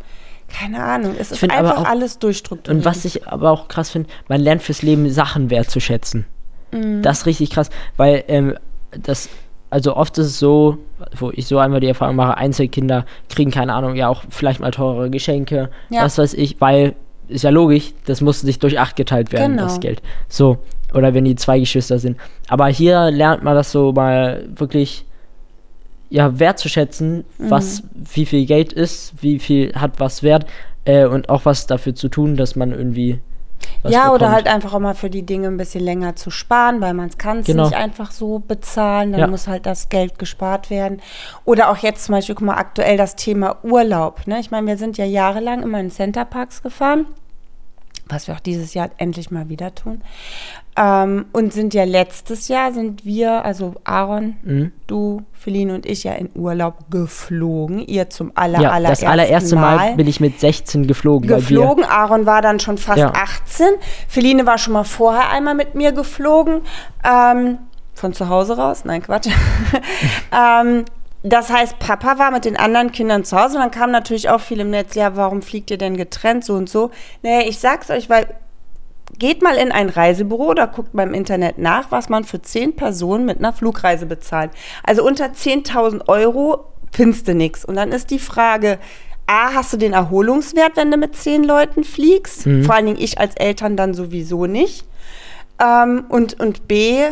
[0.52, 2.78] keine Ahnung, es ist einfach auch- alles durchstrukturiert.
[2.78, 6.26] Und was ich aber auch krass finde, man lernt fürs Leben Sachen wertzuschätzen.
[6.72, 7.02] Mhm.
[7.02, 8.56] Das ist richtig krass, weil ähm,
[9.02, 9.28] das,
[9.70, 10.78] also oft ist es so,
[11.16, 14.70] wo ich so einmal die Erfahrung mache, Einzelkinder kriegen, keine Ahnung, ja auch vielleicht mal
[14.70, 16.02] teurere Geschenke, Ja.
[16.02, 16.94] was weiß ich, weil,
[17.28, 19.62] ist ja logisch, das muss sich durch acht geteilt werden, Genau.
[19.64, 20.02] das Geld.
[20.28, 20.58] So,
[20.92, 22.18] oder wenn die zwei Geschwister sind.
[22.48, 25.04] Aber hier lernt man das so mal wirklich
[26.10, 27.50] ja, wertzuschätzen, Mhm.
[27.50, 30.44] was, wie viel Geld ist, wie viel hat was wert
[30.84, 33.20] äh, und auch was dafür zu tun, dass man irgendwie
[33.84, 34.32] ja, oder bekommt.
[34.34, 37.18] halt einfach auch mal für die Dinge ein bisschen länger zu sparen, weil man es
[37.18, 37.64] kann es Genau.
[37.64, 39.12] nicht einfach so bezahlen.
[39.12, 39.26] Dann Ja.
[39.26, 41.00] muss halt das Geld gespart werden.
[41.44, 44.26] Oder auch jetzt zum Beispiel, guck mal, aktuell das Thema Urlaub.
[44.26, 44.40] Ne?
[44.40, 47.06] Ich meine, wir sind ja jahrelang immer in Centerparks gefahren,
[48.10, 50.02] was wir auch dieses Jahr endlich mal wieder tun.
[50.76, 54.72] Ähm, und sind ja letztes Jahr, sind wir, also Aaron, Mhm.
[54.86, 57.80] du, Feline und ich ja in Urlaub geflogen.
[57.80, 59.94] Ihr zum aller, Ja, das allerersten allererste Mal.
[59.96, 61.28] bin ich mit 16 geflogen.
[61.28, 61.84] geflogen.
[61.84, 63.12] Aaron war dann schon fast Ja.
[63.14, 63.66] 18.
[64.08, 66.60] Feline war schon mal vorher einmal mit mir geflogen.
[67.04, 67.58] Ähm,
[67.94, 68.84] von zu Hause raus?
[68.84, 69.28] Nein, Quatsch.
[70.32, 70.84] ähm,
[71.22, 74.40] das heißt, Papa war mit den anderen Kindern zu Hause und dann kam natürlich auch
[74.40, 76.90] viel im Netz, ja, warum fliegt ihr denn getrennt so und so?
[77.22, 78.26] Naja, ich sag's euch, weil
[79.18, 82.76] geht mal in ein Reisebüro oder guckt mal im Internet nach, was man für zehn
[82.76, 84.50] Personen mit einer Flugreise bezahlt.
[84.84, 87.64] Also unter 10.000 Euro findest du nichts.
[87.64, 88.78] Und dann ist die Frage,
[89.26, 92.46] A, hast du den Erholungswert, wenn du mit zehn Leuten fliegst?
[92.64, 94.86] Vor allen Dingen ich als Eltern dann sowieso nicht.
[95.62, 97.02] Ähm, und, und B,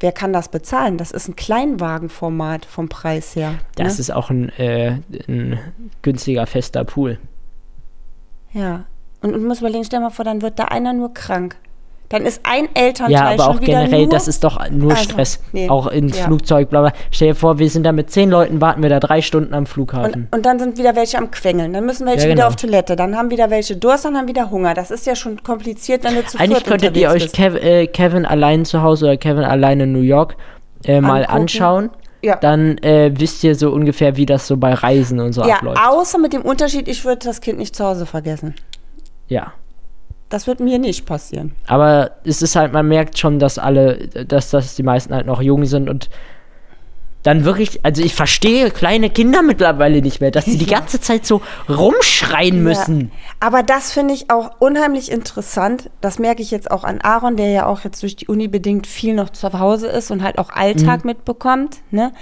[0.00, 0.98] wer kann das bezahlen?
[0.98, 3.54] Das ist ein Kleinwagenformat vom Preis her.
[3.76, 4.00] Das ne?
[4.00, 5.58] ist auch ein, äh, ein
[6.02, 7.18] günstiger, fester Pool.
[8.52, 8.84] Ja.
[9.22, 11.56] Und, und muss überlegen, stell mal vor, dann wird da einer nur krank.
[12.10, 15.40] Dann ist ein Elternteil Ja, aber auch wieder generell, das ist doch nur Also, Stress.
[15.52, 16.24] nee, auch ins ja.
[16.24, 16.92] Flugzeug, bla bla.
[17.12, 19.64] Stell dir vor, wir sind da mit zehn Leuten, warten wir da drei Stunden am
[19.64, 20.24] Flughafen.
[20.30, 21.72] Und, und dann sind wieder welche am Quengeln.
[21.72, 22.48] Dann müssen welche Ja, wieder genau.
[22.48, 22.96] auf Toilette.
[22.96, 24.74] Dann haben wieder welche Durst, dann haben wieder Hunger.
[24.74, 27.30] Das ist ja schon kompliziert, wenn du zu Eigentlich könntet ihr euch.
[27.30, 30.36] Kev, äh, Kevin allein zu Hause oder Kevin allein in New York
[30.84, 31.90] äh, mal anschauen.
[32.22, 32.36] Ja.
[32.36, 35.80] Dann äh, wisst ihr so ungefähr, wie das so bei Reisen und so Ja, abläuft.
[35.88, 38.56] außer mit dem Unterschied, ich würde das Kind nicht zu Hause vergessen.
[39.28, 39.52] Ja.
[40.30, 41.52] Das wird mir nicht passieren.
[41.66, 45.42] Aber es ist halt, man merkt schon, dass alle, dass, dass die meisten halt noch
[45.42, 46.08] jung sind und
[47.22, 51.26] dann wirklich, also ich verstehe kleine Kinder mittlerweile nicht mehr, dass sie die ganze Zeit
[51.26, 53.00] so rumschreien müssen.
[53.00, 53.06] Ja.
[53.40, 55.90] Aber das finde ich auch unheimlich interessant.
[56.00, 58.86] Das merke ich jetzt auch an Aaron, der ja auch jetzt durch die Uni bedingt
[58.86, 62.12] viel noch zu Hause ist und halt auch Alltag mitbekommt, ne?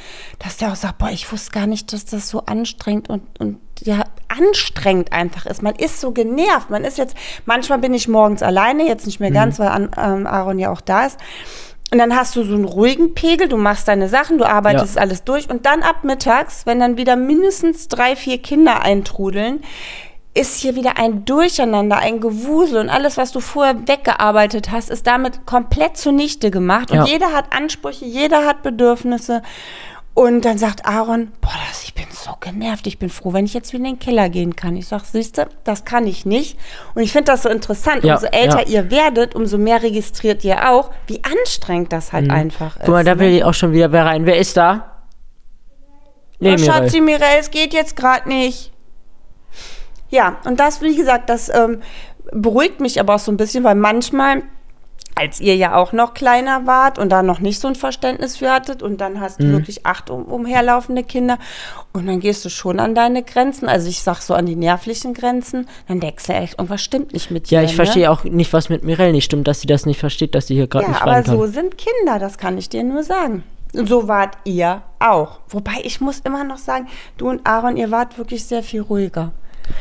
[0.41, 3.59] Dass der auch sagt, boah, ich wusste gar nicht, dass das so anstrengend und, und
[3.83, 5.63] ja, anstrengend einfach ist.
[5.63, 6.71] Man ist so genervt.
[6.71, 10.27] Man ist jetzt, manchmal bin ich morgens alleine, jetzt nicht mehr ganz, weil an, ähm,
[10.27, 11.19] Aaron ja auch da ist.
[11.91, 15.01] Und dann hast du so einen ruhigen Pegel, du machst deine Sachen, du arbeitest Ja.
[15.01, 19.63] alles durch und dann ab mittags, wenn dann wieder mindestens drei, vier Kinder eintrudeln,
[20.35, 25.07] ist hier wieder ein Durcheinander, ein Gewusel und alles, was du vorher weggearbeitet hast, ist
[25.07, 26.91] damit komplett zunichte gemacht.
[26.91, 27.05] Und Ja.
[27.07, 29.43] jeder hat Ansprüche, jeder hat Bedürfnisse.
[30.19, 33.55] Und dann sagt Aaron, boah, das, ich bin so genervt, ich bin froh, wenn ich
[33.55, 34.77] jetzt wieder in den Keller gehen kann.
[34.77, 36.59] Ich sag, siehste, das kann ich nicht.
[36.97, 38.03] Und ich finde das so interessant.
[38.03, 38.83] Ja, umso älter ja.
[38.83, 42.83] ihr werdet, umso mehr registriert ihr auch, wie anstrengend das halt einfach ist.
[42.83, 42.87] Mhm.
[42.87, 43.21] Guck mal, da ne?
[43.21, 44.27] will ich auch schon wieder wer rein.
[44.27, 45.05] Wer ist da?
[46.41, 46.65] Nee, oh, Mireille.
[46.65, 48.73] Schatzi, Mirel, es geht jetzt gerade nicht.
[50.11, 51.81] Ja, und das, wie gesagt, das ähm,
[52.33, 54.43] beruhigt mich aber auch so ein bisschen, weil manchmal,
[55.15, 58.53] als ihr ja auch noch kleiner wart und da noch nicht so ein Verständnis für
[58.53, 59.53] hattet und dann hast du Mhm.
[59.53, 61.39] wirklich acht um, umherlaufende Kinder
[61.93, 65.15] und dann gehst du schon an deine Grenzen, also ich sag so an die nervlichen
[65.15, 67.59] Grenzen, dann denkst du echt, irgendwas stimmt nicht mit dir.
[67.59, 67.77] Ja, ich ne?
[67.77, 70.55] verstehe auch nicht, was mit Mireille nicht stimmt, dass sie das nicht versteht, dass sie
[70.55, 71.25] hier gerade Ja, nicht aber kann.
[71.37, 73.43] so sind Kinder, das kann ich dir nur sagen.
[73.75, 75.41] Und so wart ihr auch.
[75.49, 79.33] Wobei ich muss immer noch sagen, du und Aaron, ihr wart wirklich sehr viel ruhiger.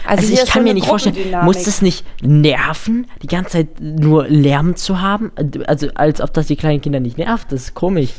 [0.06, 3.67] Also hier ich kann so mir nicht vorstellen, muss es nicht nerven, die ganze Zeit
[3.80, 5.32] nur Lärm zu haben?
[5.67, 8.10] Also als ob das die kleinen Kinder nicht nervt, das ist komisch.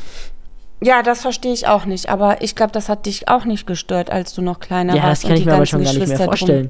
[0.81, 2.09] Ja, das verstehe ich auch nicht.
[2.09, 5.23] Aber ich glaube, das hat dich auch nicht gestört, als du noch kleiner Ja, warst.
[5.23, 6.69] das kann und ich mir aber schon gar nicht mehr Geschwister drum.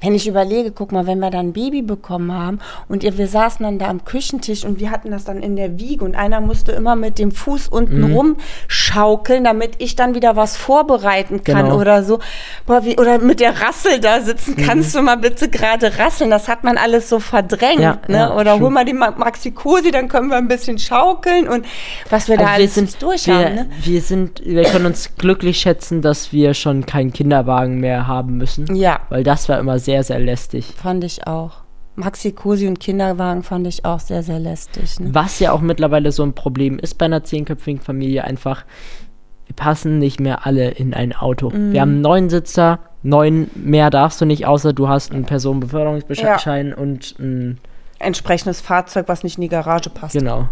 [0.00, 3.28] Wenn ich überlege, guck mal, wenn wir dann ein Baby bekommen haben und ihr, wir
[3.28, 6.40] saßen dann da am Küchentisch und wir hatten das dann in der Wiege und einer
[6.40, 8.14] musste immer mit dem Fuß unten Mhm.
[8.14, 11.78] rumschaukeln, damit ich dann wieder was vorbereiten kann Genau.
[11.80, 12.18] oder so.
[12.66, 14.64] Boah, wie, oder mit der Rassel da sitzen, Mhm.
[14.64, 16.30] kannst du mal bitte gerade rasseln?
[16.30, 17.80] Das hat man alles so verdrängt.
[17.80, 18.16] Ja, ne?
[18.16, 18.74] ja, oder hol stimmt.
[18.74, 21.64] mal die Ma- Maxi Cosi, dann können wir ein bisschen schaukeln und
[22.10, 23.54] was wir da Also wir alles sind, nicht durch wir, haben.
[23.54, 23.66] Ne?
[23.82, 28.74] wir sind, wir können uns glücklich schätzen, dass wir schon keinen Kinderwagen mehr haben müssen.
[28.74, 29.00] Ja.
[29.08, 30.74] Weil das war immer sehr, sehr lästig.
[30.76, 31.62] Fand ich auch.
[31.96, 35.00] Maxi Cosi und Kinderwagen fand ich auch sehr, sehr lästig.
[35.00, 35.12] Ne?
[35.12, 38.64] Was ja auch mittlerweile so ein Problem ist bei einer zehnköpfigen Familie, einfach,
[39.46, 41.50] wir passen nicht mehr alle in ein Auto.
[41.50, 41.72] Mhm.
[41.72, 47.16] Wir haben neun Sitzer, neun mehr darfst du nicht, außer du hast einen Personenbeförderungsbeschein und
[47.18, 47.58] ein,
[48.00, 50.14] Entsprechendes Fahrzeug, was nicht in die Garage passt.
[50.14, 50.48] genau.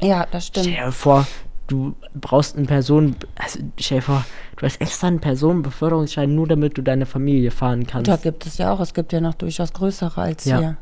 [0.00, 0.78] Ja, das Stell stimmt.
[0.78, 1.26] dir vor,
[1.68, 4.24] du brauchst einen Personen, also stell dir vor,
[4.56, 8.08] du hast extra einen Personenbeförderungsschein, nur damit du deine Familie fahren kannst.
[8.10, 10.76] Da gibt es ja auch, es gibt ja noch durchaus größere als Ja, hier.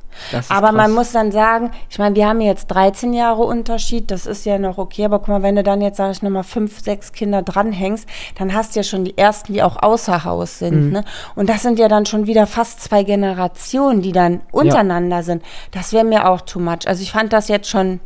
[0.49, 0.95] Aber man krass.
[0.95, 4.79] muss dann sagen, ich meine, wir haben jetzt 13 Jahre Unterschied, das ist ja noch
[4.79, 8.09] okay, aber guck mal, wenn du dann jetzt, sag ich nochmal, fünf, sechs Kinder dranhängst,
[8.39, 10.65] dann hast du ja schon die ersten, die auch außer Haus Mhm.
[10.67, 10.93] sind.
[10.93, 11.05] Ne?
[11.35, 15.43] Und das sind ja dann schon wieder fast zwei Generationen, die dann untereinander sind.
[15.73, 16.87] Das wäre mir auch too much.
[16.87, 18.01] Also ich fand das jetzt schon,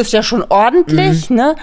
[0.00, 1.36] ist ja schon ordentlich, Mhm.
[1.36, 1.56] ne?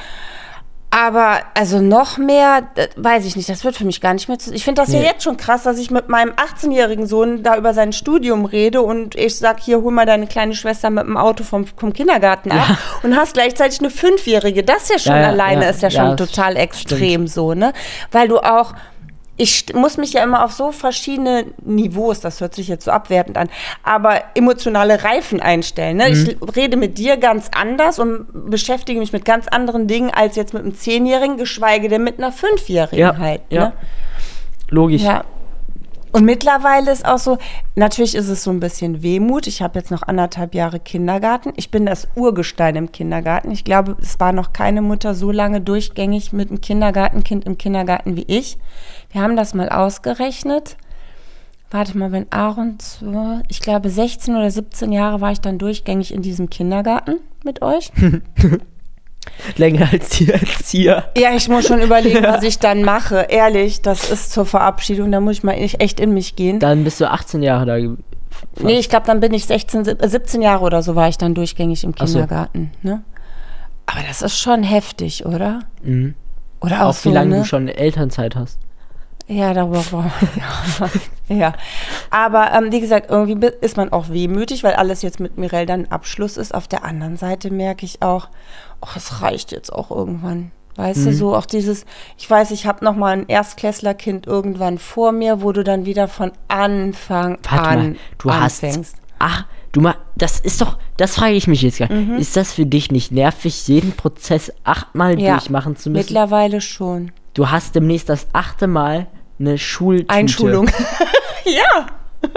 [0.89, 2.61] Aber also noch mehr,
[2.95, 4.53] weiß ich nicht, das wird für mich gar nicht mehr zu.
[4.53, 5.05] Ich finde das ja Nee.
[5.05, 9.13] jetzt schon krass, dass ich mit meinem 18-jährigen Sohn da über sein Studium rede und
[9.15, 12.77] ich sag, hier, hol mal deine kleine Schwester mit dem Auto vom, vom Kindergarten ab
[13.03, 14.63] und hast gleichzeitig eine Fünfjährige.
[14.63, 17.73] Das ja schon Ja, ja, alleine ja, ist ja ja, schon total extrem so, ne?
[18.11, 18.73] Weil du auch.
[19.37, 23.37] Ich muss mich ja immer auf so verschiedene Niveaus, das hört sich jetzt so abwertend
[23.37, 23.49] an,
[23.83, 25.97] aber emotionale Reifen einstellen.
[25.97, 26.09] Ne?
[26.09, 30.53] Ich rede mit dir ganz anders und beschäftige mich mit ganz anderen Dingen als jetzt
[30.53, 33.41] mit einem Zehnjährigen, geschweige denn mit einer Fünfjährigen Ja, halt.
[33.49, 33.65] ja.
[33.67, 33.73] Ne?
[34.69, 35.03] Logisch.
[35.03, 35.23] Ja.
[36.11, 37.37] Und mittlerweile ist auch so,
[37.75, 39.47] natürlich ist es so ein bisschen Wehmut.
[39.47, 41.53] Ich habe jetzt noch anderthalb Jahre Kindergarten.
[41.55, 43.51] Ich bin das Urgestein im Kindergarten.
[43.51, 48.15] Ich glaube, es war noch keine Mutter so lange durchgängig mit einem Kindergartenkind im Kindergarten
[48.15, 48.57] wie ich.
[49.11, 50.77] Wir haben das mal ausgerechnet.
[51.69, 56.13] Warte mal, wenn Aaron, zwei, ich glaube 16 oder 17 Jahre war ich dann durchgängig
[56.13, 57.91] in diesem Kindergarten mit euch.
[59.57, 61.09] Länger als die Erzieher.
[61.17, 63.27] Ja, ich muss schon überlegen, was ich dann mache.
[63.29, 66.59] Ehrlich, das ist zur Verabschiedung, da muss ich mal echt in mich gehen.
[66.59, 67.77] Dann bist du 18 Jahre da.
[67.79, 67.95] ge-
[68.59, 71.17] Nee, ich glaube, dann bin ich 16, sieb- äh, 17 Jahre oder so war ich
[71.17, 72.13] dann durchgängig im Ach so.
[72.19, 72.71] Kindergarten.
[72.83, 73.01] Ne?
[73.87, 75.61] Aber das ist schon heftig, oder?
[75.81, 76.13] Mhm.
[76.61, 77.37] Oder auch, Auch wie so, lange ne?
[77.39, 78.59] du schon Elternzeit hast.
[79.27, 80.11] Ja, darüber brauchen
[81.27, 81.37] wir.
[81.37, 81.53] ja.
[82.09, 85.85] Aber ähm, wie gesagt, irgendwie ist man auch wehmütig, weil alles jetzt mit Mirelle dann
[85.87, 86.53] Abschluss ist.
[86.53, 88.29] Auf der anderen Seite merke ich auch,
[88.79, 90.51] ach, es reicht jetzt auch irgendwann.
[90.77, 91.05] Weißt Mhm.
[91.05, 91.85] du, so auch dieses,
[92.17, 96.07] ich weiß, ich habe noch mal ein Erstklässlerkind irgendwann vor mir, wo du dann wieder
[96.07, 98.77] von Anfang Warte an mal, du anfängst.
[98.95, 99.01] hast.
[99.19, 101.95] Ach, du mal, das ist doch, das frage ich mich jetzt gerade.
[101.95, 102.17] Mhm.
[102.17, 106.03] Ist das für dich nicht nervig, jeden Prozess achtmal Ja, durchmachen zu müssen?
[106.05, 107.11] Mittlerweile schon.
[107.33, 109.07] Du hast demnächst das achte Mal
[109.39, 110.09] eine Schultüte.
[110.13, 110.67] Einschulung.
[111.45, 111.87] ja.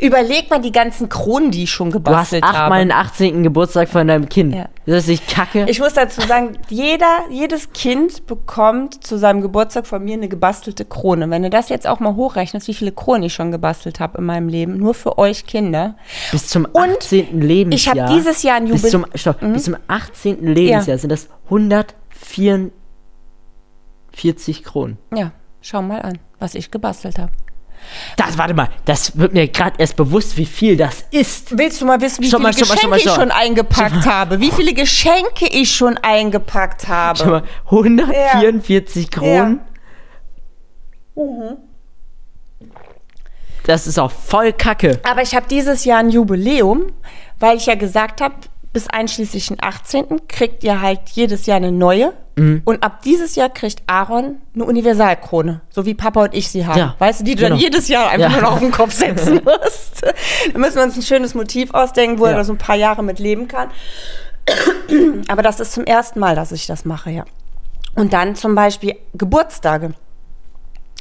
[0.00, 2.78] Überleg mal die ganzen Kronen, die ich schon Du hast gebastelt achtmal habe.
[2.80, 3.42] den 18.
[3.44, 4.52] Geburtstag von deinem Kind.
[4.54, 4.62] Ja.
[4.84, 5.66] Ist das nicht kacke?
[5.68, 10.84] Ich muss dazu sagen, jeder, jedes Kind bekommt zu seinem Geburtstag von mir eine gebastelte
[10.84, 11.30] Krone.
[11.30, 14.24] Wenn du das jetzt auch mal hochrechnest, wie viele Kronen ich schon gebastelt habe in
[14.24, 15.94] meinem Leben, nur für euch Kinder.
[16.32, 17.40] bis zum Und 18.
[17.40, 17.94] Lebensjahr.
[17.94, 20.44] ich habe dieses Jahr ein bis Jubiläum- zum, stopp, bis zum 18.
[20.52, 22.72] Lebensjahr sind das 144
[24.64, 24.98] Kronen.
[25.14, 25.30] Ja,
[25.62, 27.32] schau mal an, was ich gebastelt habe.
[28.16, 31.56] Das, warte mal, das wird mir gerade erst bewusst, wie viel das ist.
[31.58, 34.06] Willst du mal wissen, wie Stopp viele mal, mal, stopp mal, Geschenke ich schon eingepackt
[34.06, 34.40] habe?
[34.40, 37.18] Wie viele Geschenke ich schon eingepackt habe?
[37.18, 39.60] Schau mal, 144 Kronen.
[41.16, 41.56] Mhm.
[43.64, 45.00] Das ist auch voll kacke.
[45.08, 46.92] Aber ich habe dieses Jahr ein Jubiläum,
[47.38, 48.34] weil ich ja gesagt habe,
[48.72, 50.26] bis einschließlich den 18.
[50.28, 52.12] kriegt ihr halt jedes Jahr eine neue.
[52.36, 52.62] Mhm.
[52.64, 56.78] Und ab dieses Jahr kriegt Aaron eine Universalkrone, so wie Papa und ich sie haben.
[56.78, 57.50] Ja, weißt du, die du genau.
[57.50, 58.32] dann jedes Jahr einfach Ja.
[58.32, 60.02] nur noch auf den Kopf setzen musst.
[60.52, 62.32] da müssen wir uns ein schönes Motiv ausdenken, wo Ja.
[62.32, 63.68] er da so ein paar Jahre mit leben kann.
[65.28, 67.24] Aber das ist zum ersten Mal, dass ich das mache, ja.
[67.94, 69.92] Und dann zum Beispiel Geburtstage.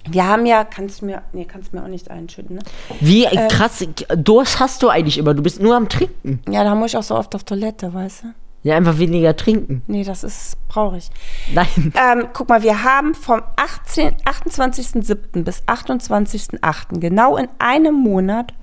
[0.09, 2.61] Wir haben ja, kannst du mir, nee, kannst du mir auch nichts einschütten, ne?
[2.99, 3.47] Wie Ähm.
[3.47, 3.85] krass,
[4.17, 5.33] Durst hast du eigentlich immer.
[5.33, 6.41] Du bist nur am Trinken.
[6.49, 8.27] Ja, da muss ich auch so oft auf Toilette, weißt du?
[8.63, 9.81] Ja, einfach weniger trinken.
[9.87, 11.09] Nee, das ist traurig.
[11.53, 11.93] Nein.
[11.95, 15.43] Ähm, guck mal, wir haben vom 18 28.07.
[15.43, 16.99] bis 28.08.
[16.99, 18.53] genau in einem Monat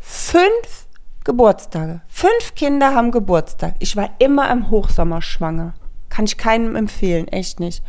[0.00, 0.86] fünf
[1.24, 2.02] Geburtstage.
[2.08, 3.76] Fünf Kinder haben Geburtstag.
[3.78, 5.74] Ich war immer im Hochsommer schwanger.
[6.08, 7.82] Kann ich keinem empfehlen, echt nicht.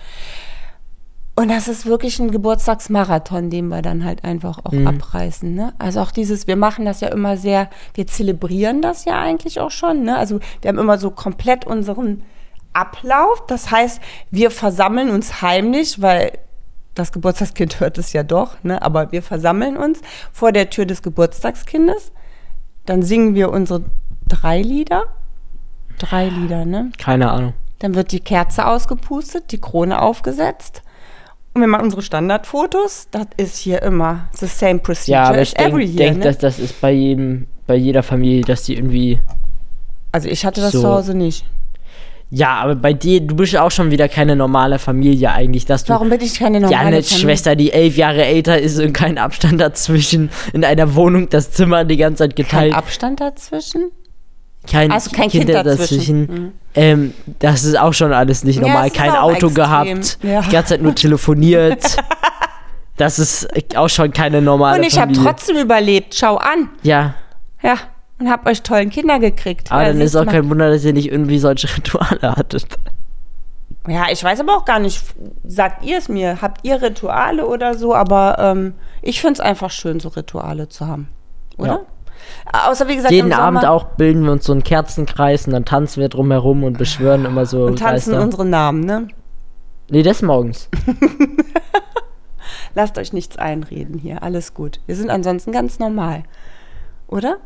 [1.37, 5.53] Und das ist wirklich ein Geburtstagsmarathon, den wir dann halt einfach auch abreißen.
[5.53, 5.73] Ne?
[5.77, 9.71] Also auch dieses, wir machen das ja immer sehr, wir zelebrieren das ja eigentlich auch
[9.71, 10.03] schon.
[10.03, 10.17] Ne?
[10.17, 12.23] Also wir haben immer so komplett unseren
[12.71, 13.45] Ablauf.
[13.47, 13.99] Das heißt,
[14.31, 16.31] wir versammeln uns heimlich, weil
[16.93, 18.81] das Geburtstagskind hört es ja doch, ne?
[18.81, 19.99] aber wir versammeln uns
[20.31, 22.13] vor der Tür des Geburtstagskindes.
[22.85, 23.83] Dann singen wir unsere
[24.29, 25.03] drei Lieder.
[25.99, 26.91] Drei Lieder, ne?
[26.97, 27.53] Keine Ahnung.
[27.79, 30.81] Dann wird die Kerze ausgepustet, die Krone aufgesetzt.
[31.55, 33.07] Und wir machen unsere Standardfotos.
[33.11, 35.95] Das ist hier immer the same procedure Ja, aber ich denke, every year.
[35.95, 36.23] denk, ne?
[36.25, 39.19] dass das ist bei jedem, bei jeder Familie, dass die irgendwie.
[40.11, 41.45] also ich hatte das so- zu Hause nicht.
[42.31, 45.85] Ja, aber bei dir, du bist ja auch schon wieder keine normale Familie eigentlich, dass
[45.85, 45.93] du.
[45.93, 47.27] Warum bin ich keine normale Janets Familie?
[47.29, 51.85] Schwester, die elf Jahre älter ist und kein Abstand dazwischen, in einer Wohnung das Zimmer
[51.85, 52.73] die ganze Zeit Kein geteilt.
[52.73, 53.91] Abstand dazwischen?
[54.67, 56.19] Kein, Also kein Kind dazwischen.
[56.21, 56.51] Mhm.
[56.75, 58.87] Ähm, das ist auch schon alles nicht Ja, normal.
[58.87, 59.53] ist kein Auto extrem.
[59.53, 60.41] gehabt, Ja.
[60.41, 61.97] die ganze Zeit nur telefoniert.
[62.97, 63.47] das ist
[63.77, 66.15] auch schon keine normale Und ich habe trotzdem überlebt.
[66.15, 66.69] Schau an.
[66.83, 67.15] Ja,
[67.61, 67.75] Ja.
[68.17, 69.71] Und hab euch tollen Kinder gekriegt.
[69.73, 72.65] aber Ja, dann ist auch kein Wunder, dass ihr nicht irgendwie solche Rituale hattet.
[73.87, 75.01] Ja, ich weiß aber auch gar nicht,
[75.43, 76.41] sagt ihr es mir?
[76.41, 77.93] Habt ihr Rituale oder so?
[77.93, 81.09] Aber ähm, ich finde es einfach schön, so Rituale zu haben.
[81.57, 81.81] Oder?
[82.51, 85.53] Außer wie gesagt, Jeden im Abend Sommer auch bilden wir uns so einen Kerzenkreis und
[85.53, 88.23] dann tanzen wir drumherum und beschwören immer so und tanzen Geister.
[88.23, 89.07] unsere Namen, ne?
[89.89, 90.69] Nee, das morgens.
[92.75, 94.23] Lasst euch nichts einreden hier.
[94.23, 94.79] Alles gut.
[94.85, 96.23] Wir sind ansonsten ganz normal.
[97.07, 97.37] Oder?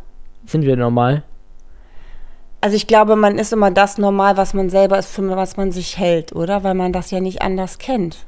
[0.46, 1.24] Sind wir normal?
[2.62, 5.72] Also ich glaube, man ist immer das normal, was man selber ist, für was man
[5.72, 6.64] sich hält, oder?
[6.64, 8.26] Weil man das ja nicht anders kennt.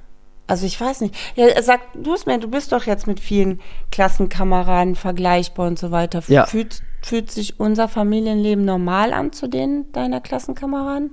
[0.52, 1.16] Also ich weiß nicht.
[1.36, 5.92] Ja, sag du es mir, du bist doch jetzt mit vielen Klassenkameraden vergleichbar und so
[5.92, 6.22] weiter.
[6.28, 6.46] Ja.
[6.46, 11.12] Fühlt, fühlt sich unser Familienleben normal an zu denen deiner Klassenkameraden?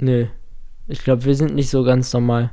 [0.00, 0.30] Nee.
[0.86, 2.48] Ich glaube, wir sind nicht so ganz normal.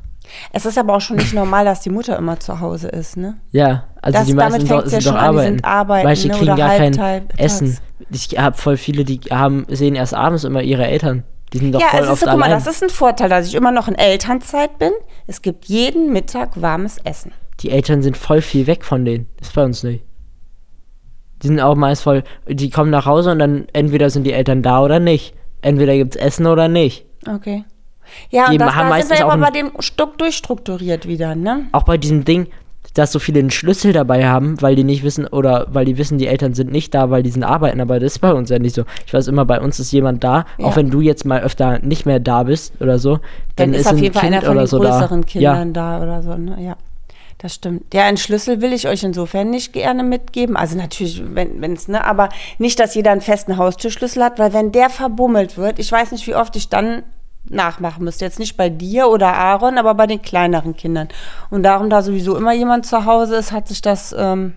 [0.52, 3.38] Es ist aber auch schon nicht normal, dass die Mutter immer zu Hause ist, ne?
[3.52, 5.54] Ja, also Das- die damit meisten do- ja sind doch schon an, die arbeiten.
[5.54, 7.30] sind arbeiten, Manche ne, kriegen oder gar kein.
[7.38, 7.78] Essen.
[8.10, 11.24] Ich habe voll viele, die haben, sehen erst abends immer ihre Eltern.
[11.54, 12.58] Die sind doch Ja, voll es ist oft so, guck mal, allein.
[12.64, 14.92] das ist ein Vorteil, dass ich immer noch in Elternzeit bin.
[15.28, 17.32] Es gibt jeden Mittag warmes Essen.
[17.62, 19.28] die Eltern sind voll viel weg von denen.
[19.42, 20.04] Ist bei uns nicht.
[21.42, 24.62] Die sind auch meist voll, die kommen nach Hause und dann entweder sind die Eltern
[24.64, 25.34] da oder nicht.
[25.62, 27.06] Entweder gibt's Essen oder nicht.
[27.28, 27.64] Okay.
[28.30, 31.68] Ja, Die und das, haben da sind wir ein- bei dem Stück durchstrukturiert wieder, ne?
[31.72, 32.48] Auch bei diesem Ding,
[32.96, 36.18] dass so viele einen Schlüssel dabei haben, weil die nicht wissen, oder weil die wissen,
[36.18, 38.58] die Eltern sind nicht da, weil die sind arbeiten, aber das ist bei uns ja
[38.58, 38.84] nicht so.
[39.06, 40.66] Ich weiß immer, bei uns ist jemand da, Ja.
[40.66, 43.20] auch wenn du jetzt mal öfter nicht mehr da bist oder so,
[43.58, 45.28] Dann, dann, ist auf ein jeden Fall Kind einer von oder den so größeren da.
[45.28, 46.58] Kindern da oder so, ne?
[46.60, 46.78] Ja.
[47.40, 47.94] Das stimmt.
[47.94, 50.56] Ja, einen Schlüssel will ich euch insofern nicht gerne mitgeben.
[50.56, 52.30] Also natürlich, wenn es, ne, aber
[52.60, 56.26] nicht, dass jeder einen festen Haustürschlüssel hat, weil wenn der verbummelt wird, ich weiß nicht,
[56.28, 57.04] wie oft ich dann
[57.50, 58.26] nachmachen müsste.
[58.26, 61.10] Jetzt nicht bei dir oder Aaron, aber bei den kleineren Kindern.
[61.50, 64.56] Und darum, da sowieso immer jemand zu Hause ist, hat sich das ähm,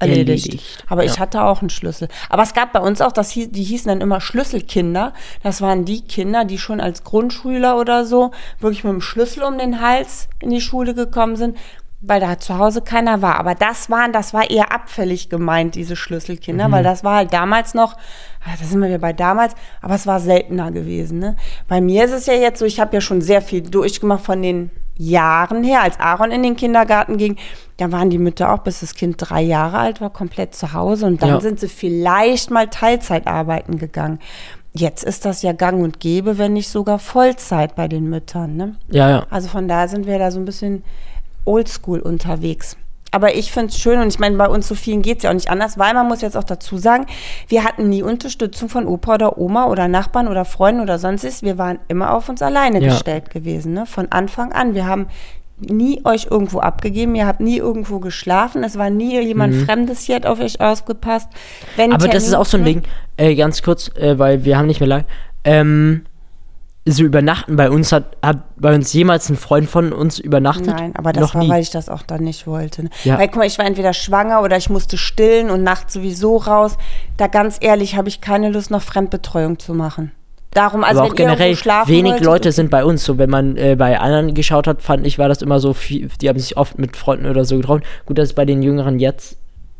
[0.00, 0.46] erledigt.
[0.46, 1.20] Erledigt, Aber ich ja.
[1.20, 2.08] hatte auch einen Schlüssel.
[2.28, 5.12] Aber es gab bei uns auch, das hieß, die hießen dann immer Schlüsselkinder.
[5.42, 9.58] Das waren die Kinder, die schon als Grundschüler oder so wirklich mit dem Schlüssel um
[9.58, 11.56] den Hals in die Schule gekommen sind,
[12.02, 13.38] weil da zu Hause keiner war.
[13.38, 17.74] Aber das waren, das war eher abfällig gemeint, diese Schlüsselkinder, weil das war halt damals
[17.74, 17.94] noch,
[18.44, 21.18] ah, da sind wir wieder bei damals, aber es war seltener gewesen.
[21.18, 21.36] Ne?
[21.68, 24.40] Bei mir ist es ja jetzt so, ich habe ja schon sehr viel durchgemacht von
[24.42, 27.36] den Jahren her, als Aaron in den Kindergarten ging,
[27.78, 31.06] da waren die Mütter auch, bis das Kind drei Jahre alt war, komplett zu Hause
[31.06, 31.40] und dann Ja.
[31.40, 34.18] sind sie vielleicht mal Teilzeit arbeiten gegangen.
[34.72, 38.56] Jetzt ist das ja gang und gäbe, wenn nicht sogar Vollzeit bei den Müttern.
[38.56, 38.76] Ne?
[38.88, 39.26] Ja, ja.
[39.30, 40.84] Also von daher sind wir da so ein bisschen
[41.44, 42.76] oldschool unterwegs.
[43.12, 45.30] Aber ich finde es schön und ich meine, bei uns so vielen geht es ja
[45.30, 47.06] auch nicht anders, weil man muss jetzt auch dazu sagen,
[47.48, 51.42] wir hatten nie Unterstützung von Opa oder Oma oder Nachbarn oder Freunden oder sonstiges.
[51.42, 52.90] Wir waren immer auf uns alleine Ja.
[52.92, 53.84] gestellt gewesen, ne?
[53.86, 54.74] von Anfang an.
[54.76, 55.08] Wir haben
[55.58, 60.14] nie euch irgendwo abgegeben, ihr habt nie irgendwo geschlafen, es war nie jemand Fremdes hier
[60.16, 61.28] hat auf euch aufgepasst.
[61.76, 61.96] Wenn Mhm.
[61.96, 62.68] Aber das ist Termin- auch so ein ne?
[62.74, 62.82] Ding,
[63.16, 65.04] äh, ganz kurz, äh, weil wir haben nicht mehr lang.
[65.44, 66.02] Ähm,
[66.92, 70.66] so übernachten bei uns hat, hat bei uns jemals ein Freund von uns übernachtet?
[70.66, 71.48] Nein, aber das Noch war, nie.
[71.48, 72.84] weil ich das auch dann nicht wollte.
[72.84, 72.90] Ne?
[73.04, 73.18] Ja.
[73.18, 76.76] Weil, guck mal, ich war entweder schwanger oder ich musste stillen und nachts sowieso raus.
[77.16, 80.12] Da ganz ehrlich habe ich keine Lust, noch Fremdbetreuung zu machen.
[80.52, 81.54] Darum, also aber auch generell
[81.86, 83.04] wenig wolltet, Leute sind bei uns.
[83.04, 86.08] So, wenn man äh, bei anderen geschaut hat, fand ich, war das immer so viel,
[86.20, 87.84] die haben sich oft mit Freunden oder so getroffen.
[88.06, 89.36] Gut, das ist bei den Jüngeren jetzt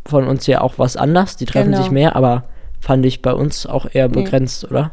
[0.06, 1.36] von uns ja auch was anders.
[1.36, 1.82] Die treffen Genau.
[1.82, 2.44] sich mehr, aber
[2.80, 4.22] fand ich bei uns auch eher Nee.
[4.22, 4.92] begrenzt, oder?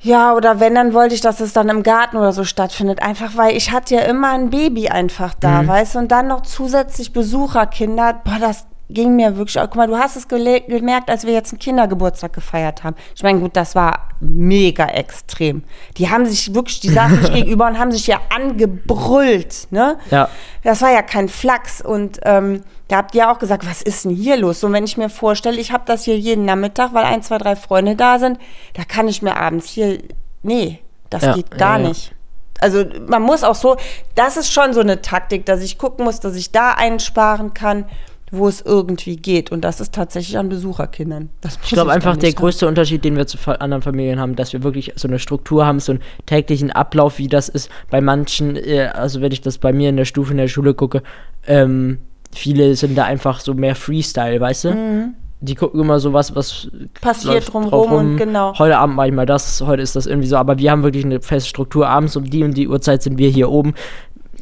[0.00, 3.02] Ja, oder wenn, dann wollte ich, dass es dann im Garten oder so stattfindet.
[3.02, 5.68] Einfach, weil ich hatte ja immer ein Baby einfach da, Mhm.
[5.68, 5.98] weißt du?
[5.98, 8.20] Und dann noch zusätzlich Besucherkinder.
[8.24, 9.56] Boah, das ging mir wirklich.
[9.62, 12.96] Guck mal, du hast es gemerkt, als wir jetzt einen Kindergeburtstag gefeiert haben.
[13.14, 15.62] Ich meine, gut, das war mega extrem.
[15.96, 19.98] Die haben sich wirklich, die saßen sich gegenüber und haben sich ja angebrüllt, ne?
[20.10, 20.28] Ja.
[20.62, 21.80] Das war ja kein Flachs.
[21.80, 24.64] Und ähm, da habt ihr auch gesagt, was ist denn hier los?
[24.64, 27.56] Und wenn ich mir vorstelle, ich habe das hier jeden Nachmittag, weil ein, zwei, drei
[27.56, 28.38] Freunde da sind,
[28.74, 29.98] da kann ich mir abends hier.
[30.42, 31.88] Nee, das Ja, geht gar ja, ja.
[31.88, 32.14] nicht.
[32.60, 33.76] Also man muss auch so,
[34.14, 37.84] das ist schon so eine Taktik, dass ich gucken muss, dass ich da einsparen kann,
[38.30, 39.50] wo es irgendwie geht.
[39.52, 41.30] Und das ist tatsächlich an Besucherkindern.
[41.64, 42.36] Ich glaube einfach, der haben.
[42.36, 45.80] größte Unterschied, den wir zu anderen Familien haben, dass wir wirklich so eine Struktur haben,
[45.80, 49.72] so einen täglichen Ablauf, wie das ist bei manchen, äh, also wenn ich das bei
[49.72, 51.02] mir in der Stufe in der Schule gucke,
[51.46, 51.98] ähm,
[52.32, 55.14] viele sind da einfach so mehr Freestyle, weißt du?
[55.40, 56.88] Die gucken immer so was, was Mhm.
[57.00, 58.58] Passiert drauf und genau.
[58.58, 61.04] Heute Abend mache ich mal das, heute ist das irgendwie so, aber wir haben wirklich
[61.04, 61.88] eine feste Struktur.
[61.88, 63.74] Abends um die und die Uhrzeit sind wir hier oben,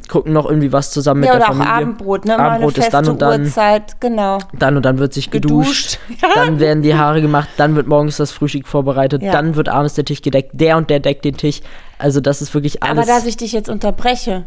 [0.09, 1.73] gucken noch irgendwie was zusammen mit Ja, der oder auch Familie.
[1.73, 2.39] Abendbrot, ne?
[2.39, 3.41] Abendbrot ist dann und dann.
[3.43, 4.37] Uhrzeit, genau.
[4.53, 6.21] Dann und dann wird sich geduscht, Geduscht.
[6.21, 6.29] Ja.
[6.35, 9.31] dann werden die Haare gemacht, dann wird morgens das Frühstück vorbereitet, Ja.
[9.31, 11.61] dann wird abends der Tisch gedeckt, der und der deckt den Tisch.
[11.97, 13.07] Also das ist wirklich Aber alles.
[13.07, 14.45] dass ich dich jetzt unterbreche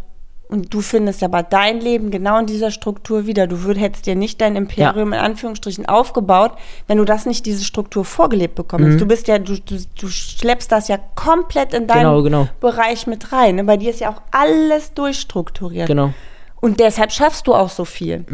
[0.50, 4.16] und du findest aber dein Leben genau in dieser Struktur wieder, du würd, hättest dir
[4.16, 6.52] nicht dein Imperium in Anführungsstrichen aufgebaut,
[6.86, 8.88] wenn du das nicht diese Struktur vorgelebt bekommst.
[8.88, 8.98] Mhm.
[8.98, 12.48] Du bist ja, du, du, du schleppst das ja komplett in deinen Genau, genau.
[12.60, 13.56] Bereich mit rein.
[13.56, 13.64] Ne?
[13.64, 15.86] Bei dir ist ja auch alles durchstrukturiert.
[15.86, 16.12] genau.
[16.62, 18.26] Und deshalb schaffst du auch so viel.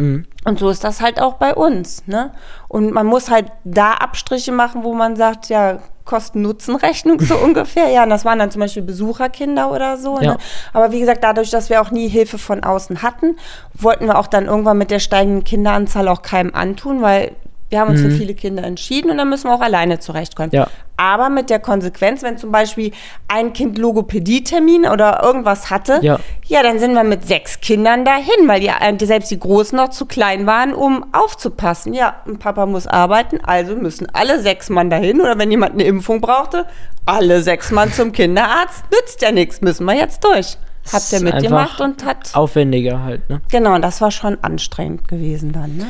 [0.44, 2.08] Und so ist das halt auch bei uns.
[2.08, 2.32] Ne?
[2.66, 7.88] Und man muss halt da Abstriche machen, wo man sagt, ja, Kosten-Nutzen-Rechnung so ungefähr.
[7.90, 10.18] Ja, und das waren dann zum Beispiel Besucherkinder oder so.
[10.20, 10.32] Ja.
[10.32, 10.38] Ne?
[10.72, 13.36] Aber wie gesagt, dadurch, dass wir auch nie Hilfe von außen hatten,
[13.74, 17.32] wollten wir auch dann irgendwann mit der steigenden Kinderanzahl auch keinem antun, weil
[17.68, 20.50] wir haben uns für viele Kinder entschieden und dann müssen wir auch alleine zurechtkommen.
[20.52, 20.68] Ja.
[20.96, 22.92] Aber mit der Konsequenz, wenn zum Beispiel
[23.28, 26.18] ein Kind Logopädie-Termin oder irgendwas hatte, Ja.
[26.46, 29.90] ja, dann sind wir mit sechs Kindern dahin, weil die, äh, selbst die Großen noch
[29.90, 31.92] zu klein waren, um aufzupassen.
[31.92, 35.20] Ja, und Papa muss arbeiten, also müssen alle sechs Mann dahin.
[35.20, 36.66] Oder wenn jemand eine Impfung brauchte,
[37.04, 38.84] alle sechs Mann zum Kinderarzt.
[38.90, 40.56] Nützt ja nichts, müssen wir jetzt durch.
[40.92, 42.30] Habt ihr mitgemacht und hat.
[42.34, 43.40] Aufwendiger halt, ne?
[43.50, 45.76] Genau, und das war schon anstrengend gewesen dann.
[45.76, 45.86] Ne?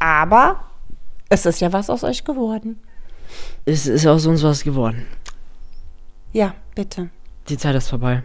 [0.00, 0.56] Aber
[1.34, 2.80] es ist ja was aus euch geworden.
[3.64, 5.06] Es ist aus uns was geworden.
[6.32, 7.10] Ja, bitte.
[7.48, 8.22] Die Zeit ist vorbei.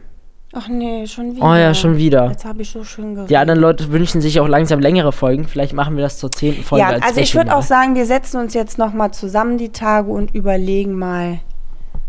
[0.53, 1.45] Ach nee, schon wieder.
[1.45, 2.29] Oh ja, schon wieder.
[2.29, 3.29] Jetzt habe ich so schön geredet.
[3.29, 5.47] Die anderen Leute wünschen sich auch langsam längere Folgen.
[5.47, 6.81] Vielleicht machen wir das zur zehnten Folge.
[6.81, 9.69] Ja, als also ich würde auch sagen, wir setzen uns jetzt noch mal zusammen die
[9.69, 11.39] Tage und überlegen mal,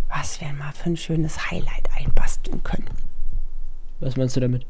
[0.08, 2.88] was wir mal für ein schönes Highlight einbasteln können.
[4.00, 4.64] Was meinst du damit?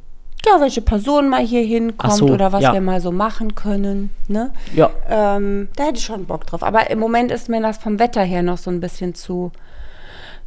[0.46, 2.72] Ja, welche Person mal hier hinkommt so, oder was ja.
[2.72, 4.11] wir mal so machen können.
[4.26, 4.53] Ne?
[4.74, 6.62] Ja, Ähm, da hätte ich schon Bock drauf.
[6.62, 9.53] Aber im Moment ist mir das vom Wetter her noch so ein bisschen zu,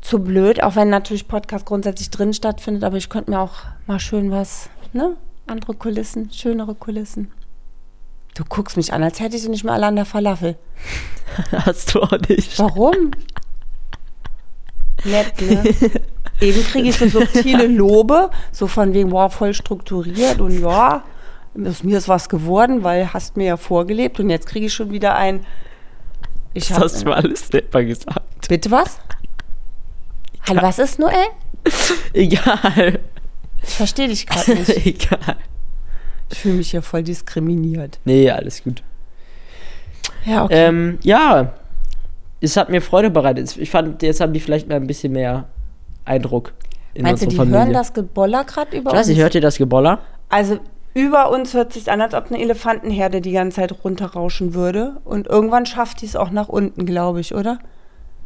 [0.01, 0.63] zu blöd.
[0.63, 2.84] Auch wenn natürlich Podcast grundsätzlich drin stattfindet.
[2.84, 3.53] Aber ich könnte mir auch
[3.86, 5.15] mal schön was, ne?
[5.45, 7.32] Andere Kulissen, schönere Kulissen.
[8.36, 10.58] Du guckst mich an, als hätte ich sie nicht mehr alle an der Falafel.
[11.51, 12.58] hast du auch nicht.
[12.58, 13.12] Warum?
[15.03, 15.63] Nett, ne?
[16.41, 21.03] Eben kriege ich so subtile Lobe, so von wegen, wow, voll strukturiert und ja,
[21.65, 24.91] aus mir ist was geworden, weil hast mir ja vorgelebt und jetzt kriege ich schon
[24.91, 25.45] wieder ein.
[26.53, 28.47] Ich Das hab, hast du alles selber gesagt.
[28.47, 28.97] Bitte was?
[30.47, 31.27] Hallo, was ist Noel?
[32.13, 32.99] Egal.
[33.62, 34.69] Ich verstehe dich gerade nicht.
[34.86, 35.38] Egal.
[36.29, 37.99] Ich fühle mich hier voll diskriminiert.
[38.06, 38.84] Nee, alles gut.
[40.25, 40.67] Ja, okay.
[40.67, 41.53] Ähm, ja.
[42.43, 43.56] Es hat mir Freude bereitet.
[43.58, 45.45] Ich fand, jetzt haben die vielleicht mal ein bisschen mehr
[46.06, 46.53] Eindruck
[46.93, 47.60] in Meinst du, die Familie.
[47.60, 49.17] hören das Geboller gerade über ich weiß uns?
[49.17, 49.99] hört ihr das Geboller?
[50.30, 50.59] Also
[50.93, 54.97] über uns hört sich an, als ob eine Elefantenherde die ganze Zeit runterrauschen würde.
[55.05, 57.59] Und irgendwann schafft die es auch nach unten, glaube ich, oder?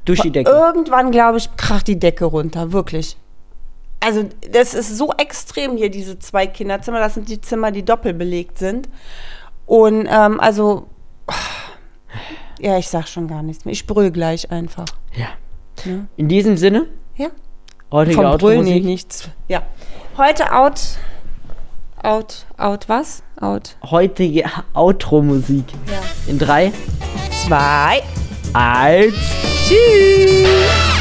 [0.04, 0.50] Durch die Decke.
[0.50, 3.18] Irgendwann, glaube ich, kracht die Decke runter, wirklich.
[4.00, 7.00] Also, das ist so extrem hier, diese zwei Kinderzimmer.
[7.00, 8.90] Das sind die Zimmer, die doppelt belegt sind.
[9.66, 10.88] Und ähm, also,
[12.60, 13.72] ja, ich sag schon gar nichts mehr.
[13.74, 14.86] Ich brüll gleich einfach.
[15.16, 15.28] Ja.
[15.86, 16.06] Ja.
[16.16, 17.28] In diesem Sinne, Ja.
[17.92, 19.30] heutige Vom Brüllen nee, nichts.
[19.48, 19.62] Ja.
[20.18, 20.80] Heute out,
[22.02, 23.22] out, out was?
[23.40, 23.76] Out.
[23.90, 25.66] Heutige Outro-Musik.
[25.92, 26.02] Ja.
[26.26, 26.72] In drei,
[27.46, 28.02] Zwei.
[28.54, 29.14] eins,
[29.68, 30.97] tschüss!